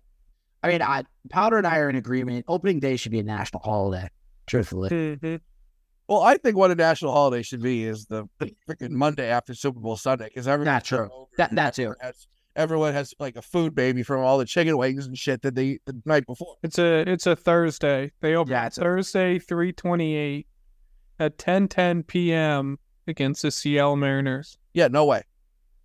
[0.62, 2.44] I mean, I, Powder and I are in agreement.
[2.48, 4.08] Opening day should be a national holiday.
[4.46, 4.90] Truthfully.
[4.90, 5.40] mhm.
[6.08, 8.26] Well, I think what a national holiday should be is the
[8.68, 11.08] freaking Monday after Super Bowl Sunday because everyone That's true.
[11.38, 11.94] That that too.
[12.00, 12.26] has
[12.56, 15.64] everyone has like a food baby from all the chicken wings and shit that they
[15.64, 16.56] eat the night before.
[16.62, 18.12] It's a it's a Thursday.
[18.20, 20.46] They open Yeah, it's a- Thursday, three twenty eight
[21.18, 22.78] at ten ten p.m.
[23.06, 24.58] against the Seattle Mariners.
[24.72, 25.22] Yeah, no way,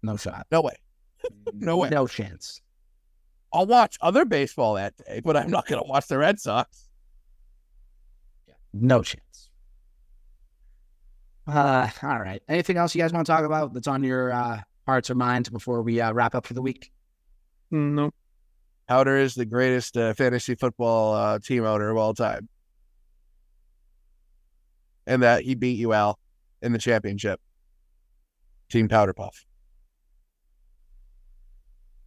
[0.04, 0.48] No shot.
[0.52, 0.76] no way.
[1.54, 1.90] No way.
[1.90, 2.62] No chance.
[3.52, 6.88] I'll watch other baseball that day, but I'm not gonna watch the Red Sox.
[8.74, 9.50] No chance.
[11.48, 12.42] Uh, all right.
[12.48, 15.50] Anything else you guys want to talk about that's on your uh, hearts or minds
[15.50, 16.92] before we uh, wrap up for the week?
[17.72, 18.12] No,
[18.88, 22.50] Powder is the greatest uh, fantasy football uh, team owner of all time,
[25.06, 26.18] and that he beat you out
[26.62, 27.40] in the championship.
[28.70, 29.46] Team Powder Puff.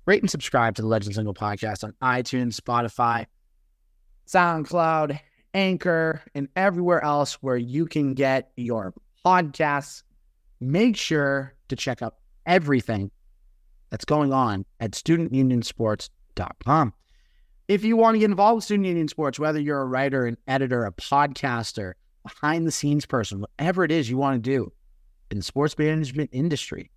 [0.07, 3.27] Rate and subscribe to the Legends Lingo podcast on iTunes, Spotify,
[4.27, 5.21] SoundCloud,
[5.55, 8.93] Anchor, and everywhere else where you can get your
[9.25, 10.03] podcasts.
[10.61, 12.17] Make sure to check out
[12.47, 13.11] everything
[13.91, 16.95] that's going on at studentunionsports.com.
[17.69, 20.37] If you want to get involved with Student Union Sports, whether you're a writer, an
[20.47, 24.73] editor, a podcaster, behind the scenes person, whatever it is you want to do
[25.31, 26.91] in the sports management industry,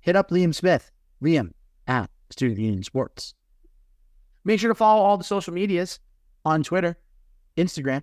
[0.00, 0.90] hit up Liam Smith,
[1.22, 1.52] Liam
[1.86, 3.34] at Student Union Sports.
[4.44, 6.00] Make sure to follow all the social medias
[6.44, 6.96] on Twitter,
[7.56, 8.02] Instagram,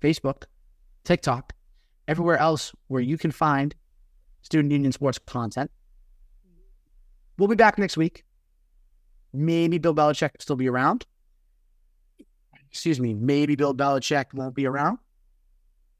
[0.00, 0.44] Facebook,
[1.04, 1.52] TikTok,
[2.08, 3.74] everywhere else where you can find
[4.42, 5.70] Student Union Sports content.
[7.38, 8.24] We'll be back next week.
[9.32, 11.06] Maybe Bill Belichick will still be around.
[12.70, 13.14] Excuse me.
[13.14, 14.98] Maybe Bill Belichick won't be around.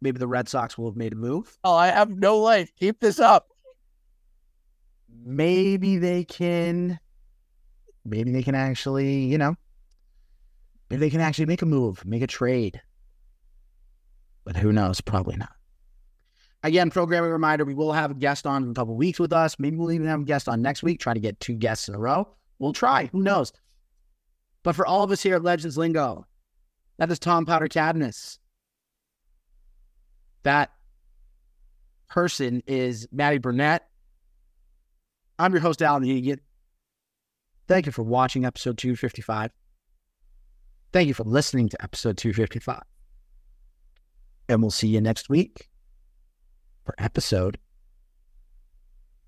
[0.01, 1.57] Maybe the Red Sox will have made a move.
[1.65, 2.73] Oh, I have no life.
[2.77, 3.49] Keep this up.
[5.25, 6.99] maybe they can
[8.05, 9.55] maybe they can actually you know
[10.91, 12.83] maybe they can actually make a move make a trade
[14.45, 15.53] but who knows probably not
[16.65, 19.57] again programming reminder we will have a guest on in a couple weeks with us.
[19.59, 21.95] Maybe we'll even have a guest on next week try to get two guests in
[21.95, 22.27] a row.
[22.59, 23.07] We'll try.
[23.13, 23.53] Who knows?
[24.65, 26.27] But for all of us here at legends lingo
[26.99, 28.39] that is tom powder cadmus.
[30.43, 30.73] That
[32.09, 33.89] person is Matty burnett.
[35.39, 36.39] I'm your host, Alan Hegan.
[37.67, 39.51] Thank you for watching episode 255.
[40.93, 42.83] Thank you for listening to episode 255.
[44.49, 45.69] And we'll see you next week
[46.85, 47.59] for episode